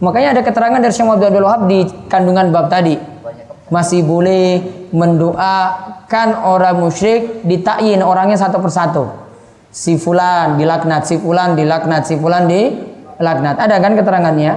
Makanya 0.00 0.32
ada 0.32 0.40
keterangan 0.40 0.80
dari 0.80 0.92
Syekh 0.96 1.04
Abdul 1.04 1.44
Wahab 1.44 1.68
di 1.68 1.84
kandungan 2.08 2.48
bab 2.48 2.72
tadi. 2.72 2.96
Masih 3.68 4.00
boleh 4.00 4.64
mendoakan 4.90 6.28
orang 6.48 6.80
musyrik 6.80 7.44
ditakyin 7.44 8.00
orangnya 8.00 8.40
satu 8.40 8.58
persatu. 8.64 9.04
Si 9.70 10.00
fulan 10.00 10.56
dilaknat, 10.56 11.04
si 11.04 11.20
fulan 11.20 11.54
dilaknat, 11.54 12.08
si 12.08 12.16
fulan 12.16 12.48
dilaknat. 12.48 13.60
Ada 13.60 13.76
kan 13.78 13.92
keterangannya? 13.94 14.52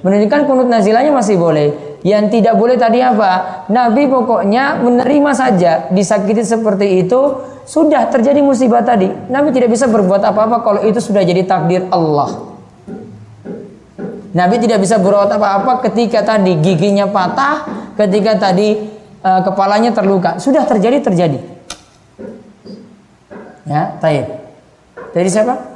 Menunjukkan 0.00 0.40
kunut 0.48 0.66
nazilahnya 0.66 1.12
masih 1.12 1.36
boleh. 1.36 1.85
Yang 2.06 2.38
tidak 2.38 2.54
boleh 2.54 2.78
tadi 2.78 3.02
apa? 3.02 3.66
Nabi 3.66 4.06
pokoknya 4.06 4.78
menerima 4.78 5.32
saja 5.34 5.90
disakiti 5.90 6.46
seperti 6.46 7.02
itu 7.02 7.42
sudah 7.66 8.06
terjadi 8.06 8.46
musibah 8.46 8.86
tadi. 8.86 9.10
Nabi 9.26 9.50
tidak 9.50 9.74
bisa 9.74 9.90
berbuat 9.90 10.22
apa-apa 10.22 10.62
kalau 10.62 10.80
itu 10.86 11.02
sudah 11.02 11.26
jadi 11.26 11.42
takdir 11.42 11.82
Allah. 11.90 12.54
Nabi 14.30 14.62
tidak 14.62 14.86
bisa 14.86 15.02
berbuat 15.02 15.34
apa-apa 15.34 15.82
ketika 15.90 16.22
tadi 16.22 16.54
giginya 16.62 17.10
patah, 17.10 17.90
ketika 17.98 18.38
tadi 18.38 18.86
eh, 19.26 19.40
kepalanya 19.42 19.90
terluka. 19.90 20.38
Sudah 20.38 20.62
terjadi 20.62 21.02
terjadi. 21.02 21.42
Ya, 23.66 23.98
taib. 23.98 24.30
Dari 25.10 25.26
siapa? 25.26 25.75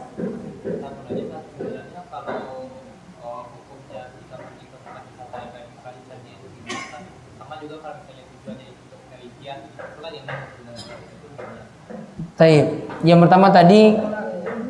Taib. 12.40 12.88
Yang 13.04 13.28
pertama 13.28 13.52
tadi 13.52 14.00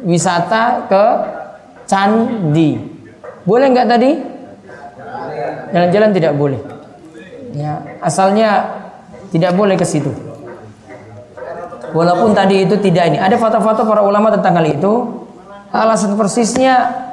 wisata 0.02 0.90
ke 0.90 1.04
candi. 1.86 2.82
Boleh 3.46 3.66
nggak 3.70 3.86
tadi? 3.86 4.10
Jalan-jalan 5.70 6.10
tidak 6.10 6.32
boleh. 6.34 6.58
Ya, 7.54 7.78
asalnya 8.02 8.66
tidak 9.30 9.54
boleh 9.54 9.78
ke 9.78 9.86
situ. 9.86 10.10
Walaupun 11.94 12.34
tadi 12.34 12.66
itu 12.66 12.74
tidak 12.78 13.14
ini. 13.14 13.18
Ada 13.18 13.38
foto-foto 13.38 13.86
para 13.86 14.02
ulama 14.02 14.34
tentang 14.34 14.58
hal 14.58 14.66
itu. 14.66 15.22
Alasan 15.70 16.18
persisnya 16.18 17.06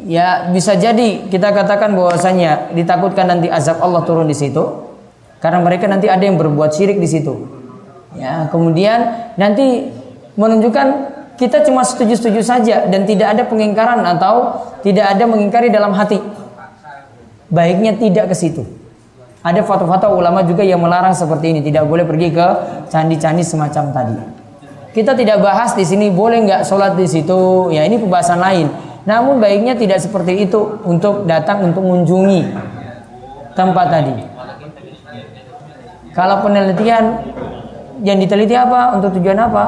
ya 0.00 0.48
bisa 0.52 0.76
jadi 0.76 1.28
kita 1.28 1.52
katakan 1.52 1.92
bahwasanya 1.92 2.72
ditakutkan 2.72 3.28
nanti 3.28 3.52
azab 3.52 3.80
Allah 3.84 4.04
turun 4.08 4.28
di 4.28 4.36
situ. 4.36 4.64
Karena 5.40 5.60
mereka 5.60 5.84
nanti 5.84 6.08
ada 6.08 6.24
yang 6.24 6.40
berbuat 6.40 6.72
syirik 6.72 6.96
di 6.96 7.08
situ. 7.08 7.55
Ya, 8.16 8.48
kemudian 8.48 9.30
nanti 9.36 9.92
menunjukkan 10.40 10.86
kita 11.36 11.68
cuma 11.68 11.84
setuju-setuju 11.84 12.40
saja 12.40 12.88
dan 12.88 13.04
tidak 13.04 13.36
ada 13.36 13.42
pengingkaran 13.44 14.00
atau 14.00 14.64
tidak 14.80 15.12
ada 15.12 15.24
mengingkari 15.28 15.68
dalam 15.68 15.92
hati. 15.92 16.16
Baiknya 17.52 17.94
tidak 17.94 18.32
ke 18.32 18.36
situ. 18.36 18.64
Ada 19.44 19.62
foto-foto 19.62 20.10
ulama 20.16 20.42
juga 20.42 20.66
yang 20.66 20.82
melarang 20.82 21.14
seperti 21.14 21.54
ini, 21.54 21.60
tidak 21.62 21.86
boleh 21.86 22.02
pergi 22.02 22.34
ke 22.34 22.46
candi-candi 22.90 23.46
semacam 23.46 23.84
tadi. 23.94 24.16
Kita 24.90 25.12
tidak 25.12 25.44
bahas 25.44 25.76
di 25.76 25.84
sini 25.86 26.10
boleh 26.10 26.42
nggak 26.48 26.62
sholat 26.66 26.96
di 26.96 27.06
situ, 27.06 27.70
ya 27.70 27.84
ini 27.86 28.00
pembahasan 28.00 28.40
lain. 28.40 28.66
Namun 29.06 29.38
baiknya 29.38 29.78
tidak 29.78 30.02
seperti 30.02 30.50
itu 30.50 30.82
untuk 30.82 31.28
datang 31.30 31.62
untuk 31.62 31.84
mengunjungi 31.84 32.42
tempat 33.54 33.86
tadi. 33.92 34.16
Kalau 36.10 36.42
penelitian 36.42 37.04
yang 38.02 38.18
diteliti 38.20 38.52
apa? 38.56 38.96
Untuk 38.98 39.16
tujuan 39.20 39.38
apa? 39.40 39.64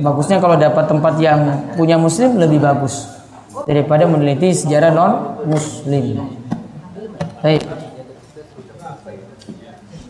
Bagusnya 0.00 0.38
kalau 0.40 0.56
dapat 0.56 0.84
tempat 0.88 1.14
yang 1.20 1.40
punya 1.76 2.00
muslim 2.00 2.40
lebih 2.40 2.62
bagus 2.62 3.04
daripada 3.66 4.06
meneliti 4.06 4.54
sejarah 4.54 4.90
non 4.94 5.12
muslim. 5.44 6.30
Baik. 7.40 7.62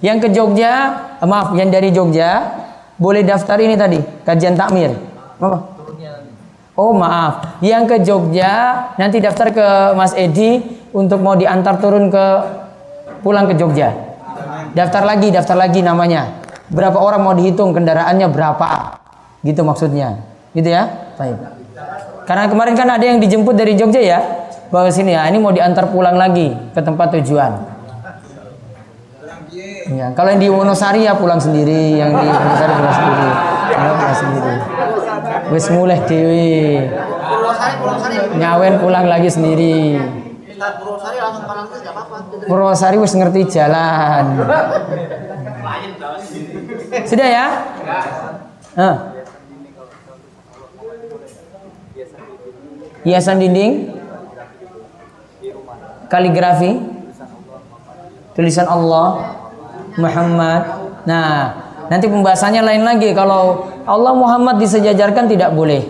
Yang 0.00 0.16
ke 0.24 0.28
Jogja, 0.32 0.72
eh, 1.20 1.28
maaf, 1.28 1.52
yang 1.52 1.68
dari 1.68 1.92
Jogja 1.92 2.56
boleh 2.96 3.20
daftar 3.24 3.60
ini 3.60 3.76
tadi, 3.76 4.00
kajian 4.24 4.56
takmir. 4.56 4.96
Apa? 5.40 5.58
Oh 6.80 6.96
maaf, 6.96 7.60
yang 7.60 7.84
ke 7.84 8.00
Jogja 8.00 8.88
nanti 8.96 9.20
daftar 9.20 9.52
ke 9.52 9.66
Mas 9.92 10.16
Edi 10.16 10.64
untuk 10.96 11.20
mau 11.20 11.36
diantar 11.36 11.76
turun 11.76 12.08
ke 12.08 12.26
pulang 13.20 13.46
ke 13.48 13.54
Jogja. 13.56 13.92
Daftar 14.74 15.02
lagi, 15.04 15.28
daftar 15.32 15.56
lagi 15.56 15.80
namanya. 15.80 16.40
Berapa 16.70 16.98
orang 16.98 17.20
mau 17.22 17.34
dihitung 17.34 17.74
kendaraannya 17.74 18.30
berapa? 18.30 18.98
Gitu 19.42 19.60
maksudnya. 19.66 20.22
Gitu 20.54 20.70
ya? 20.70 21.14
Baik. 21.18 21.36
Karena 22.26 22.46
kemarin 22.46 22.74
kan 22.78 22.86
ada 22.86 23.02
yang 23.02 23.18
dijemput 23.18 23.58
dari 23.58 23.74
Jogja 23.74 23.98
ya. 23.98 24.20
Bawa 24.70 24.86
sini 24.86 25.18
ya, 25.18 25.26
ini 25.26 25.42
mau 25.42 25.50
diantar 25.50 25.90
pulang 25.90 26.14
lagi 26.14 26.54
ke 26.70 26.78
tempat 26.78 27.10
tujuan. 27.18 27.52
Ya, 29.90 30.14
kalau 30.14 30.30
yang 30.30 30.38
di 30.38 30.46
Wonosari 30.46 31.02
ya 31.02 31.18
pulang 31.18 31.42
sendiri, 31.42 31.98
yang 31.98 32.14
di 32.14 32.22
Wonosari 32.30 32.72
pulang 32.78 32.94
sendiri. 32.94 33.28
Ya, 33.66 33.90
pulang 33.90 34.14
sendiri. 34.14 34.54
Wis 35.50 35.66
mulai 35.74 35.98
dewi. 36.06 36.86
Nyawen 38.38 38.78
pulang 38.78 39.10
lagi 39.10 39.26
sendiri. 39.26 39.98
Purwosari 42.44 42.96
wis 43.00 43.16
ngerti 43.16 43.48
jalan. 43.48 44.24
Sudah 47.08 47.28
ya? 47.28 47.46
Hah. 48.76 48.96
Hiasan 53.00 53.40
dinding, 53.40 53.96
kaligrafi, 56.12 56.84
tulisan 58.36 58.68
Allah 58.68 59.40
Muhammad. 59.96 60.62
Nah, 61.08 61.56
nanti 61.88 62.12
pembahasannya 62.12 62.60
lain 62.60 62.84
lagi 62.84 63.16
kalau 63.16 63.72
Allah 63.88 64.12
Muhammad 64.12 64.60
disejajarkan 64.60 65.32
tidak 65.32 65.56
boleh. 65.56 65.80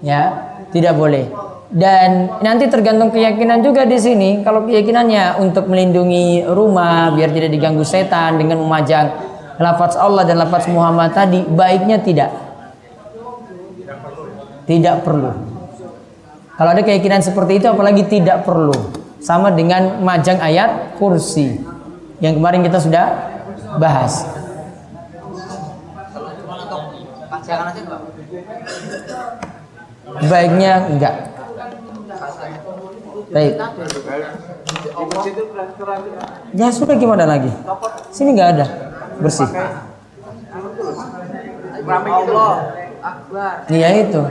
Ya, 0.00 0.56
tidak 0.72 0.96
boleh. 0.96 1.28
Dan 1.76 2.40
nanti 2.40 2.72
tergantung 2.72 3.12
keyakinan 3.12 3.60
juga 3.60 3.84
di 3.84 4.00
sini. 4.00 4.40
Kalau 4.40 4.64
keyakinannya 4.64 5.36
untuk 5.44 5.68
melindungi 5.68 6.48
rumah 6.48 7.12
biar 7.12 7.28
tidak 7.36 7.52
diganggu 7.52 7.84
setan 7.84 8.40
dengan 8.40 8.64
memajang 8.64 9.12
lafaz 9.60 9.92
Allah 10.00 10.24
dan 10.24 10.40
lafaz 10.40 10.64
Muhammad 10.72 11.12
tadi, 11.12 11.44
baiknya 11.44 12.00
tidak. 12.00 12.32
Tidak 14.64 15.04
perlu. 15.04 15.36
Kalau 16.56 16.70
ada 16.72 16.80
keyakinan 16.80 17.20
seperti 17.20 17.60
itu 17.60 17.68
apalagi 17.68 18.08
tidak 18.08 18.48
perlu. 18.48 18.72
Sama 19.20 19.52
dengan 19.52 20.00
majang 20.00 20.40
ayat 20.40 20.96
kursi 20.96 21.60
yang 22.24 22.40
kemarin 22.40 22.64
kita 22.64 22.80
sudah 22.80 23.36
bahas. 23.76 24.24
Baiknya 30.24 30.72
enggak. 30.88 31.35
Baik. 33.26 33.52
Ya 36.54 36.68
sudah 36.70 36.94
gimana 36.94 37.24
lagi? 37.26 37.50
Sini 38.14 38.38
nggak 38.38 38.50
ada. 38.54 38.66
Bersih. 39.18 39.48
Akbar. 43.06 43.70
Iya 43.70 43.88
itu. 44.02 44.22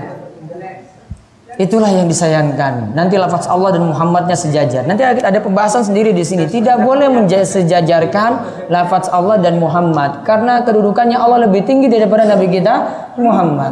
Itulah 1.55 1.87
yang 1.87 2.11
disayangkan. 2.11 2.91
Nanti 2.91 3.15
lafaz 3.15 3.47
Allah 3.47 3.71
dan 3.79 3.87
Muhammadnya 3.87 4.35
sejajar. 4.35 4.83
Nanti 4.83 5.07
ada 5.07 5.39
pembahasan 5.39 5.87
sendiri 5.87 6.11
di 6.11 6.27
sini. 6.27 6.51
Tidak 6.51 6.83
boleh 6.83 7.07
mensejajarkan 7.07 8.31
lafaz 8.67 9.07
Allah 9.07 9.39
dan 9.39 9.63
Muhammad 9.63 10.27
karena 10.27 10.67
kedudukannya 10.67 11.15
Allah 11.15 11.47
lebih 11.47 11.63
tinggi 11.63 11.87
daripada 11.87 12.27
Nabi 12.27 12.51
kita 12.51 12.73
Muhammad. 13.15 13.71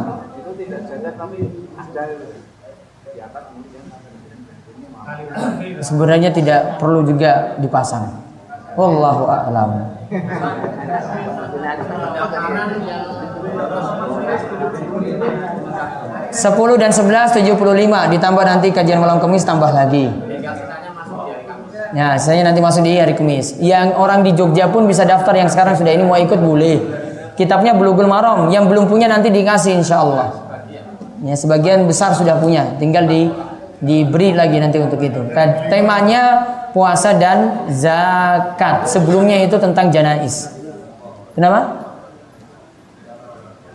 Sebenarnya 5.80 6.30
tidak 6.30 6.78
perlu 6.78 7.02
juga 7.02 7.58
dipasang. 7.58 8.10
Wallahu 8.74 9.24
a'lam. 9.30 9.70
Sepuluh 16.34 16.74
dan 16.74 16.90
sebelas 16.90 17.30
tujuh 17.34 17.54
puluh 17.54 17.74
lima 17.74 18.10
ditambah 18.10 18.42
nanti 18.42 18.74
kajian 18.74 18.98
malam 18.98 19.22
kemis 19.22 19.46
tambah 19.46 19.70
lagi. 19.70 20.10
Ya, 21.94 22.18
saya 22.18 22.42
nanti 22.42 22.58
masuk 22.58 22.82
di 22.82 22.98
hari 22.98 23.14
Kamis. 23.14 23.54
Yang 23.62 23.94
orang 23.94 24.26
di 24.26 24.34
Jogja 24.34 24.66
pun 24.66 24.90
bisa 24.90 25.06
daftar 25.06 25.30
yang 25.38 25.46
sekarang 25.46 25.78
sudah 25.78 25.94
ini 25.94 26.02
mau 26.02 26.18
ikut 26.18 26.42
boleh. 26.42 26.82
Kitabnya 27.38 27.70
Bulughul 27.70 28.10
Maram, 28.10 28.50
yang 28.50 28.66
belum 28.66 28.90
punya 28.90 29.06
nanti 29.06 29.30
dikasih 29.30 29.78
insya 29.78 30.02
Allah. 30.02 30.34
Ya, 31.22 31.38
sebagian 31.38 31.86
besar 31.86 32.10
sudah 32.18 32.42
punya, 32.42 32.74
tinggal 32.82 33.06
di 33.06 33.30
diberi 33.84 34.32
lagi 34.32 34.56
nanti 34.58 34.80
untuk 34.80 34.98
itu. 35.04 35.20
Kan 35.30 35.68
Temanya 35.68 36.42
puasa 36.74 37.14
dan 37.14 37.70
zakat. 37.70 38.90
Sebelumnya 38.90 39.38
itu 39.44 39.54
tentang 39.60 39.94
janais. 39.94 40.50
Kenapa? 41.38 41.86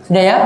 Sudah 0.04 0.22
ya? 0.22 0.38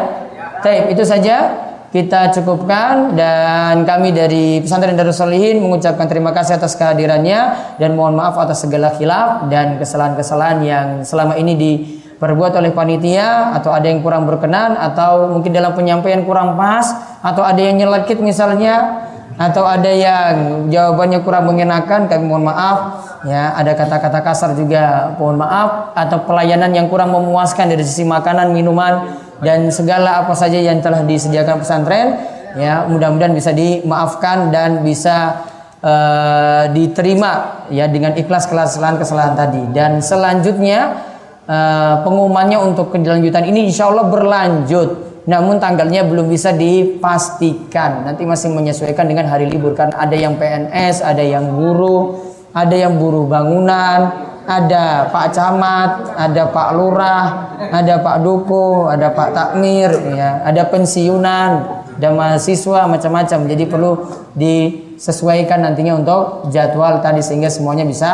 Baik, 0.63 0.97
itu 0.97 1.03
saja 1.05 1.65
kita 1.95 2.35
cukupkan 2.35 3.15
dan 3.15 3.87
kami 3.87 4.11
dari 4.11 4.59
Pesantren 4.59 4.99
Darus 4.99 5.15
Solihin 5.15 5.63
mengucapkan 5.63 6.11
terima 6.11 6.35
kasih 6.35 6.59
atas 6.59 6.75
kehadirannya 6.75 7.55
dan 7.79 7.95
mohon 7.95 8.19
maaf 8.19 8.35
atas 8.35 8.67
segala 8.67 8.91
khilaf 8.99 9.47
dan 9.47 9.79
kesalahan-kesalahan 9.79 10.59
yang 10.67 10.87
selama 11.07 11.39
ini 11.39 11.55
diperbuat 11.55 12.59
oleh 12.59 12.75
panitia 12.75 13.55
atau 13.55 13.71
ada 13.71 13.87
yang 13.87 14.03
kurang 14.03 14.27
berkenan 14.27 14.75
atau 14.75 15.31
mungkin 15.39 15.55
dalam 15.55 15.71
penyampaian 15.79 16.27
kurang 16.27 16.59
pas 16.59 16.83
atau 17.23 17.47
ada 17.47 17.63
yang 17.63 17.79
nyelekit 17.79 18.19
misalnya 18.19 19.07
atau 19.35 19.67
ada 19.67 19.91
yang 19.91 20.71
jawabannya 20.71 21.19
kurang 21.27 21.51
mengenakan 21.51 22.07
kami 22.07 22.23
mohon 22.23 22.47
maaf. 22.47 23.03
Ya 23.27 23.51
ada 23.57 23.75
kata-kata 23.75 24.23
kasar 24.23 24.55
juga 24.55 25.15
mohon 25.19 25.43
maaf. 25.43 25.91
Atau 25.99 26.23
pelayanan 26.23 26.71
yang 26.71 26.87
kurang 26.87 27.11
memuaskan 27.11 27.67
dari 27.67 27.83
sisi 27.83 28.07
makanan 28.07 28.55
minuman 28.55 29.11
dan 29.43 29.67
segala 29.75 30.23
apa 30.23 30.39
saja 30.39 30.55
yang 30.63 30.79
telah 30.79 31.03
disediakan 31.03 31.59
pesantren. 31.59 32.15
Ya 32.55 32.87
mudah-mudahan 32.87 33.35
bisa 33.35 33.51
dimaafkan 33.51 34.55
dan 34.55 34.87
bisa 34.87 35.43
uh, 35.83 36.71
diterima 36.71 37.67
ya 37.75 37.91
dengan 37.91 38.15
ikhlas 38.15 38.47
kesalahan-kesalahan 38.47 39.35
tadi. 39.35 39.63
Dan 39.75 39.99
selanjutnya 39.99 41.03
uh, 41.51 42.07
pengumumannya 42.07 42.63
untuk 42.63 42.95
kelanjutan 42.95 43.51
ini 43.51 43.67
insya 43.67 43.91
Allah 43.91 44.07
berlanjut 44.07 45.14
namun 45.25 45.57
tanggalnya 45.57 46.05
belum 46.05 46.29
bisa 46.29 46.53
dipastikan 46.53 48.05
nanti 48.05 48.29
masih 48.29 48.53
menyesuaikan 48.53 49.09
dengan 49.09 49.25
hari 49.29 49.49
libur 49.49 49.73
kan 49.73 49.93
ada 49.97 50.13
yang 50.13 50.37
PNS 50.37 51.01
ada 51.01 51.25
yang 51.25 51.49
guru 51.53 52.21
ada 52.53 52.77
yang 52.77 53.01
buruh 53.01 53.25
bangunan 53.25 54.33
ada 54.45 55.09
Pak 55.09 55.33
Camat, 55.33 56.21
ada 56.21 56.53
Pak 56.53 56.69
Lurah, 56.77 57.57
ada 57.73 57.97
Pak 58.05 58.21
Duku, 58.21 58.93
ada 58.93 59.09
Pak 59.09 59.33
Takmir, 59.33 59.89
ya, 60.13 60.45
ada 60.45 60.69
pensiunan, 60.69 61.51
ada 61.97 62.09
mahasiswa 62.13 62.85
macam-macam. 62.85 63.39
Jadi 63.49 63.65
perlu 63.65 63.93
disesuaikan 64.37 65.65
nantinya 65.65 65.97
untuk 65.97 66.53
jadwal 66.53 67.01
tadi 67.01 67.25
sehingga 67.25 67.49
semuanya 67.49 67.89
bisa 67.89 68.11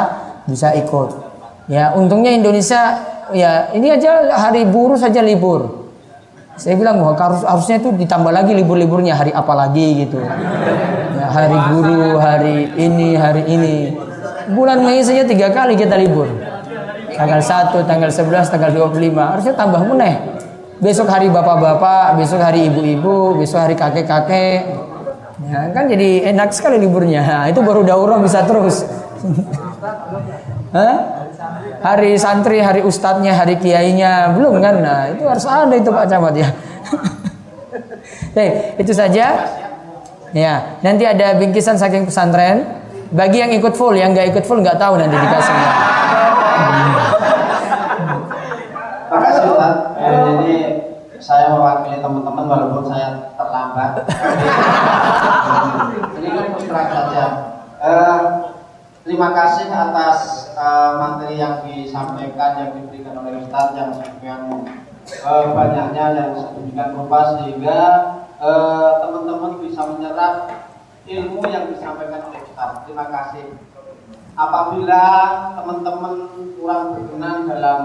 bisa 0.47 0.71
ikut. 0.77 1.09
Ya, 1.71 1.95
untungnya 1.95 2.35
Indonesia 2.35 2.99
ya 3.31 3.71
ini 3.75 3.91
aja 3.95 4.31
hari 4.37 4.67
buruh 4.67 4.99
saja 4.99 5.23
libur. 5.23 5.80
Saya 6.61 6.77
bilang 6.77 7.01
wah 7.01 7.17
harus 7.17 7.41
harusnya 7.41 7.81
itu 7.81 7.89
ditambah 7.89 8.29
lagi 8.29 8.53
libur-liburnya 8.53 9.17
hari 9.17 9.33
apa 9.33 9.49
lagi 9.57 10.05
gitu. 10.05 10.21
Ya, 10.21 11.27
hari 11.33 11.57
guru, 11.73 12.21
hari 12.21 12.69
ini, 12.77 13.17
hari 13.17 13.49
ini 13.49 13.97
bulan 14.53 14.85
Mei 14.85 15.01
saja 15.01 15.25
tiga 15.25 15.49
kali 15.57 15.73
kita 15.73 15.97
libur. 15.97 16.29
Tanggal 17.17 17.41
1, 17.41 17.81
tanggal 17.89 18.13
11, 18.13 18.53
tanggal 18.53 18.71
25. 18.77 18.93
Harusnya 19.17 19.57
tambah 19.57 19.81
meneh. 19.89 20.21
Besok 20.85 21.09
hari 21.09 21.33
bapak-bapak, 21.33 22.21
besok 22.21 22.45
hari 22.45 22.69
ibu-ibu, 22.69 23.41
besok 23.41 23.65
hari 23.65 23.73
kakek-kakek. 23.73 24.61
Ya, 25.49 25.73
kan 25.73 25.89
jadi 25.89 26.29
enak 26.29 26.53
sekali 26.53 26.77
liburnya. 26.77 27.25
Nah, 27.25 27.45
itu 27.49 27.65
baru 27.65 27.89
daurah 27.89 28.21
bisa 28.21 28.45
terus. 28.45 28.85
Hah? 30.77 31.20
Hari 31.81 32.13
santri, 32.21 32.61
hari 32.61 32.85
ustadznya, 32.85 33.33
hari 33.33 33.57
kiainya 33.57 34.37
belum 34.37 34.61
kan? 34.61 34.85
Nah, 34.85 35.09
itu 35.17 35.25
harus 35.25 35.49
ada 35.49 35.73
itu 35.73 35.89
Pak 35.89 36.05
Camat 36.13 36.37
ya. 36.37 36.49
Baik, 38.37 38.85
itu 38.85 38.93
saja. 38.93 39.49
Ya, 40.37 40.79
nanti 40.85 41.09
ada 41.09 41.41
bingkisan 41.41 41.81
saking 41.81 42.05
pesantren. 42.05 42.85
Bagi 43.11 43.43
yang 43.43 43.51
ikut 43.57 43.75
full, 43.75 43.97
yang 43.97 44.13
nggak 44.13 44.29
ikut 44.37 44.45
full 44.45 44.61
nggak 44.61 44.77
tahu 44.77 45.01
nanti 45.01 45.17
dikasih. 45.17 45.57
Makasih 49.11 49.43
Ustaz. 49.51 49.75
Eh, 49.99 50.15
jadi 50.15 50.55
saya 51.19 51.51
mewakili 51.51 51.99
teman-teman 51.99 52.45
walaupun 52.47 52.85
saya 52.87 53.35
terlambat. 53.35 54.05
Ini 56.21 56.29
kan 56.29 56.47
saja. 56.93 57.25
Eh, 57.81 58.19
terima 59.11 59.35
kasih 59.35 59.67
atas 59.67 60.47
eh, 60.55 60.91
materi 60.95 61.43
yang 61.43 61.67
disampaikan, 61.67 62.63
yang 62.63 62.71
diberikan 62.79 63.19
oleh 63.19 63.43
Ustaz 63.43 63.75
yang 63.75 63.91
sekian 63.91 64.47
eh, 65.03 65.47
banyaknya 65.51 66.05
yang 66.15 66.31
sedemikian 66.39 66.95
rupa 66.95 67.19
sehingga 67.35 67.81
eh, 68.39 68.91
teman-teman 69.03 69.59
bisa 69.67 69.83
menyerap 69.91 70.35
ilmu 71.11 71.43
yang 71.51 71.75
disampaikan 71.75 72.23
oleh 72.31 72.39
Ustaz. 72.47 72.87
Terima 72.87 73.11
kasih. 73.11 73.59
Apabila 74.39 75.05
teman-teman 75.59 76.15
kurang 76.57 76.97
berkenan 76.97 77.51
dalam 77.51 77.81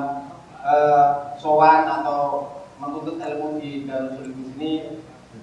uh, 0.63 1.35
sowan 1.35 1.83
atau 1.83 2.53
menuntut 2.79 3.19
ilmu 3.19 3.59
di 3.59 3.83
Darul 3.83 4.31
di 4.31 4.43
sini, 4.53 4.73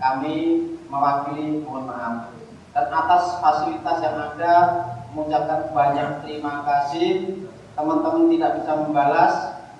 kami 0.01 0.37
mewakili 0.89 1.61
mohon 1.61 1.91
maaf. 1.91 2.33
Dan 2.73 2.87
atas 2.89 3.37
fasilitas 3.45 3.99
yang 4.01 4.17
ada, 4.17 4.55
mengucapkan 5.13 5.71
banyak 5.73 6.09
terima 6.25 6.65
kasih. 6.65 7.09
Teman-teman 7.73 8.29
tidak 8.29 8.51
bisa 8.61 8.73
membalas, 8.85 9.35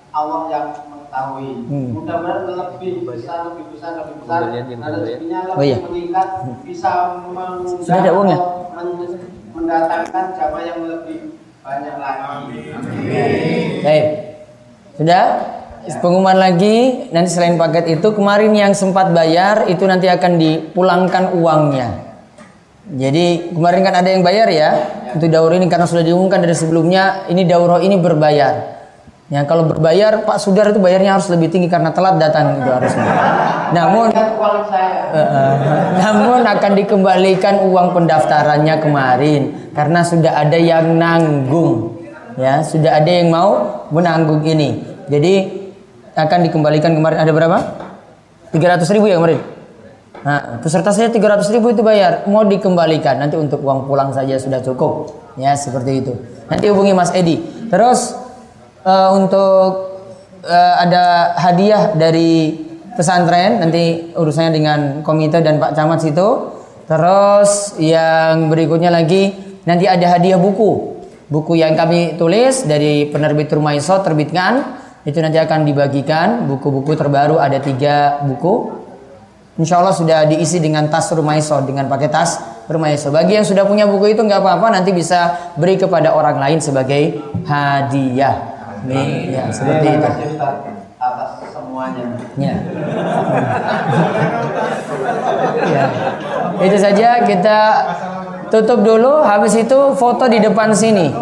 Allah 0.09 0.41
yang 0.49 0.67
mengetahui. 0.89 1.51
Hmm. 1.69 1.89
Mudah-mudahan 1.93 2.43
lebih 2.49 3.05
besar, 3.05 3.53
lebih 3.53 3.65
besar, 3.73 3.91
lebih 4.01 4.15
besar, 4.25 4.41
dan 4.49 4.65
rezekinya 4.65 5.39
lebih 5.53 5.57
oh, 5.57 5.65
iya. 5.65 5.77
meningkat, 5.85 6.27
bisa 6.65 6.91
Sudah 7.81 7.99
ada 8.01 8.11
uangnya? 8.13 8.39
mendatangkan 9.53 10.25
jamaah 10.33 10.63
yang 10.65 10.79
lebih 10.81 11.37
banyak 11.61 11.95
lagi. 12.01 12.57
Baik. 13.85 14.05
Sudah? 14.97 15.25
Pengumuman 15.83 16.39
lagi 16.39 17.11
nanti 17.11 17.29
selain 17.35 17.59
paket 17.59 17.99
itu 17.99 18.07
kemarin 18.15 18.55
yang 18.55 18.71
sempat 18.71 19.11
bayar 19.11 19.67
itu 19.67 19.83
nanti 19.83 20.07
akan 20.07 20.39
dipulangkan 20.39 21.35
uangnya. 21.35 22.12
Jadi 22.83 23.55
kemarin 23.55 23.79
kan 23.79 23.95
ada 23.95 24.09
yang 24.11 24.27
bayar 24.27 24.47
ya? 24.51 24.71
Untuk 25.15 25.31
daurah 25.31 25.55
ini 25.55 25.71
karena 25.71 25.87
sudah 25.87 26.03
diumumkan 26.03 26.43
dari 26.43 26.51
sebelumnya 26.51 27.23
ini 27.31 27.47
daurah 27.47 27.79
ini 27.79 27.95
berbayar. 27.95 28.75
Ya 29.31 29.47
kalau 29.47 29.63
berbayar 29.71 30.27
Pak 30.27 30.35
Sudar 30.35 30.67
itu 30.75 30.83
bayarnya 30.83 31.15
harus 31.15 31.31
lebih 31.31 31.47
tinggi 31.47 31.71
karena 31.71 31.95
telat 31.95 32.19
datang 32.19 32.59
itu 32.59 32.67
harusnya. 32.67 33.07
Namun 33.71 34.11
eh, 34.11 35.55
namun 35.95 36.43
akan 36.43 36.71
dikembalikan 36.75 37.63
uang 37.63 37.95
pendaftarannya 37.95 38.75
kemarin 38.83 39.41
karena 39.71 40.03
sudah 40.03 40.43
ada 40.43 40.59
yang 40.59 40.99
nanggung. 40.99 42.03
Ya 42.35 42.67
sudah 42.67 42.99
ada 42.99 43.07
yang 43.07 43.31
mau 43.31 43.87
menanggung 43.95 44.43
ini. 44.43 44.83
Jadi 45.07 45.63
akan 46.19 46.39
dikembalikan 46.51 46.91
kemarin. 46.91 47.23
Ada 47.23 47.31
berapa? 47.31 47.57
300 48.51 48.85
ribu 48.91 49.07
ya 49.07 49.17
kemarin 49.17 49.62
nah 50.23 50.63
peserta 50.63 50.95
saya 50.95 51.11
300 51.11 51.51
ribu 51.51 51.75
itu 51.75 51.83
bayar 51.83 52.23
mau 52.31 52.47
dikembalikan 52.47 53.19
nanti 53.19 53.35
untuk 53.35 53.59
uang 53.59 53.91
pulang 53.91 54.15
saja 54.15 54.39
sudah 54.39 54.63
cukup 54.63 55.11
ya 55.35 55.51
seperti 55.53 55.99
itu 55.99 56.13
nanti 56.47 56.65
hubungi 56.71 56.95
Mas 56.95 57.11
Edi 57.11 57.43
terus 57.67 58.15
eh, 58.87 59.09
untuk 59.11 59.99
eh, 60.47 60.73
ada 60.79 61.35
hadiah 61.39 61.91
dari 61.91 62.63
pesantren 62.93 63.61
nanti 63.61 64.13
urusannya 64.13 64.51
dengan 64.53 64.79
komite 65.01 65.41
dan 65.41 65.57
Pak 65.57 65.73
Camat 65.73 65.99
situ. 66.01 66.29
Terus 66.83 67.79
yang 67.79 68.51
berikutnya 68.51 68.91
lagi 68.93 69.33
nanti 69.65 69.89
ada 69.89 70.17
hadiah 70.17 70.37
buku. 70.37 70.93
Buku 71.31 71.57
yang 71.57 71.73
kami 71.73 72.19
tulis 72.19 72.67
dari 72.69 73.09
penerbit 73.09 73.49
Rumaiso 73.49 73.97
terbitkan 74.05 74.83
itu 75.03 75.17
nanti 75.19 75.41
akan 75.41 75.65
dibagikan 75.65 76.45
buku-buku 76.45 76.93
terbaru 76.93 77.41
ada 77.41 77.57
tiga 77.57 78.21
buku. 78.21 78.82
Insya 79.53 79.77
Allah 79.77 79.93
sudah 79.93 80.25
diisi 80.25 80.57
dengan 80.57 80.89
tas 80.89 81.13
Rumaiso 81.13 81.61
dengan 81.61 81.85
pakai 81.85 82.09
tas 82.09 82.41
Rumaiso. 82.65 83.13
Bagi 83.13 83.37
yang 83.37 83.45
sudah 83.45 83.69
punya 83.69 83.85
buku 83.85 84.17
itu 84.17 84.25
nggak 84.25 84.41
apa-apa 84.41 84.73
nanti 84.73 84.89
bisa 84.89 85.53
beri 85.61 85.77
kepada 85.77 86.17
orang 86.17 86.41
lain 86.41 86.57
sebagai 86.57 87.21
hadiah. 87.45 88.49
Nih, 88.89 89.31
ya 89.31 89.47
seperti 89.53 89.95
itu. 89.95 90.09
atas 91.03 91.35
semuanya 91.51 92.15
Ya. 92.39 92.55
ya. 95.67 95.85
Itu 96.63 96.77
saja 96.79 97.27
kita 97.27 97.59
tutup 98.49 98.81
dulu. 98.81 99.21
Habis 99.21 99.53
itu 99.59 99.79
foto 99.99 100.25
di 100.31 100.39
depan 100.41 100.73
sini. 100.73 101.13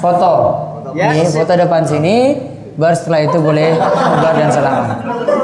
Foto. 0.00 0.32
Ini 0.94 1.28
foto 1.28 1.52
depan 1.58 1.82
sini. 1.84 2.49
Baru 2.80 2.96
setelah 2.96 3.28
itu 3.28 3.36
boleh 3.44 3.76
kabar 3.76 4.32
dan 4.40 4.48
salam. 4.48 4.88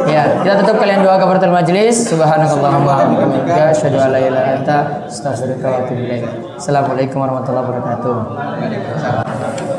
Ya, 0.08 0.40
kita 0.40 0.64
tutup 0.64 0.80
kalian 0.80 1.04
doa 1.04 1.20
kafaratul 1.20 1.52
majelis. 1.52 2.08
Subhanakallahumma 2.08 2.96
wa 2.96 3.12
bihamdika 3.12 3.76
asyhadu 3.76 4.00
an 4.00 4.16
la 4.16 4.24
ilaha 4.24 4.32
illa 4.32 4.56
anta 4.56 5.04
astaghfiruka 5.04 5.68
wa 5.68 5.84
atubu 5.84 6.00
ilaik. 6.00 6.24
Assalamualaikum 6.56 7.20
warahmatullahi 7.20 7.68
wabarakatuh. 7.68 9.75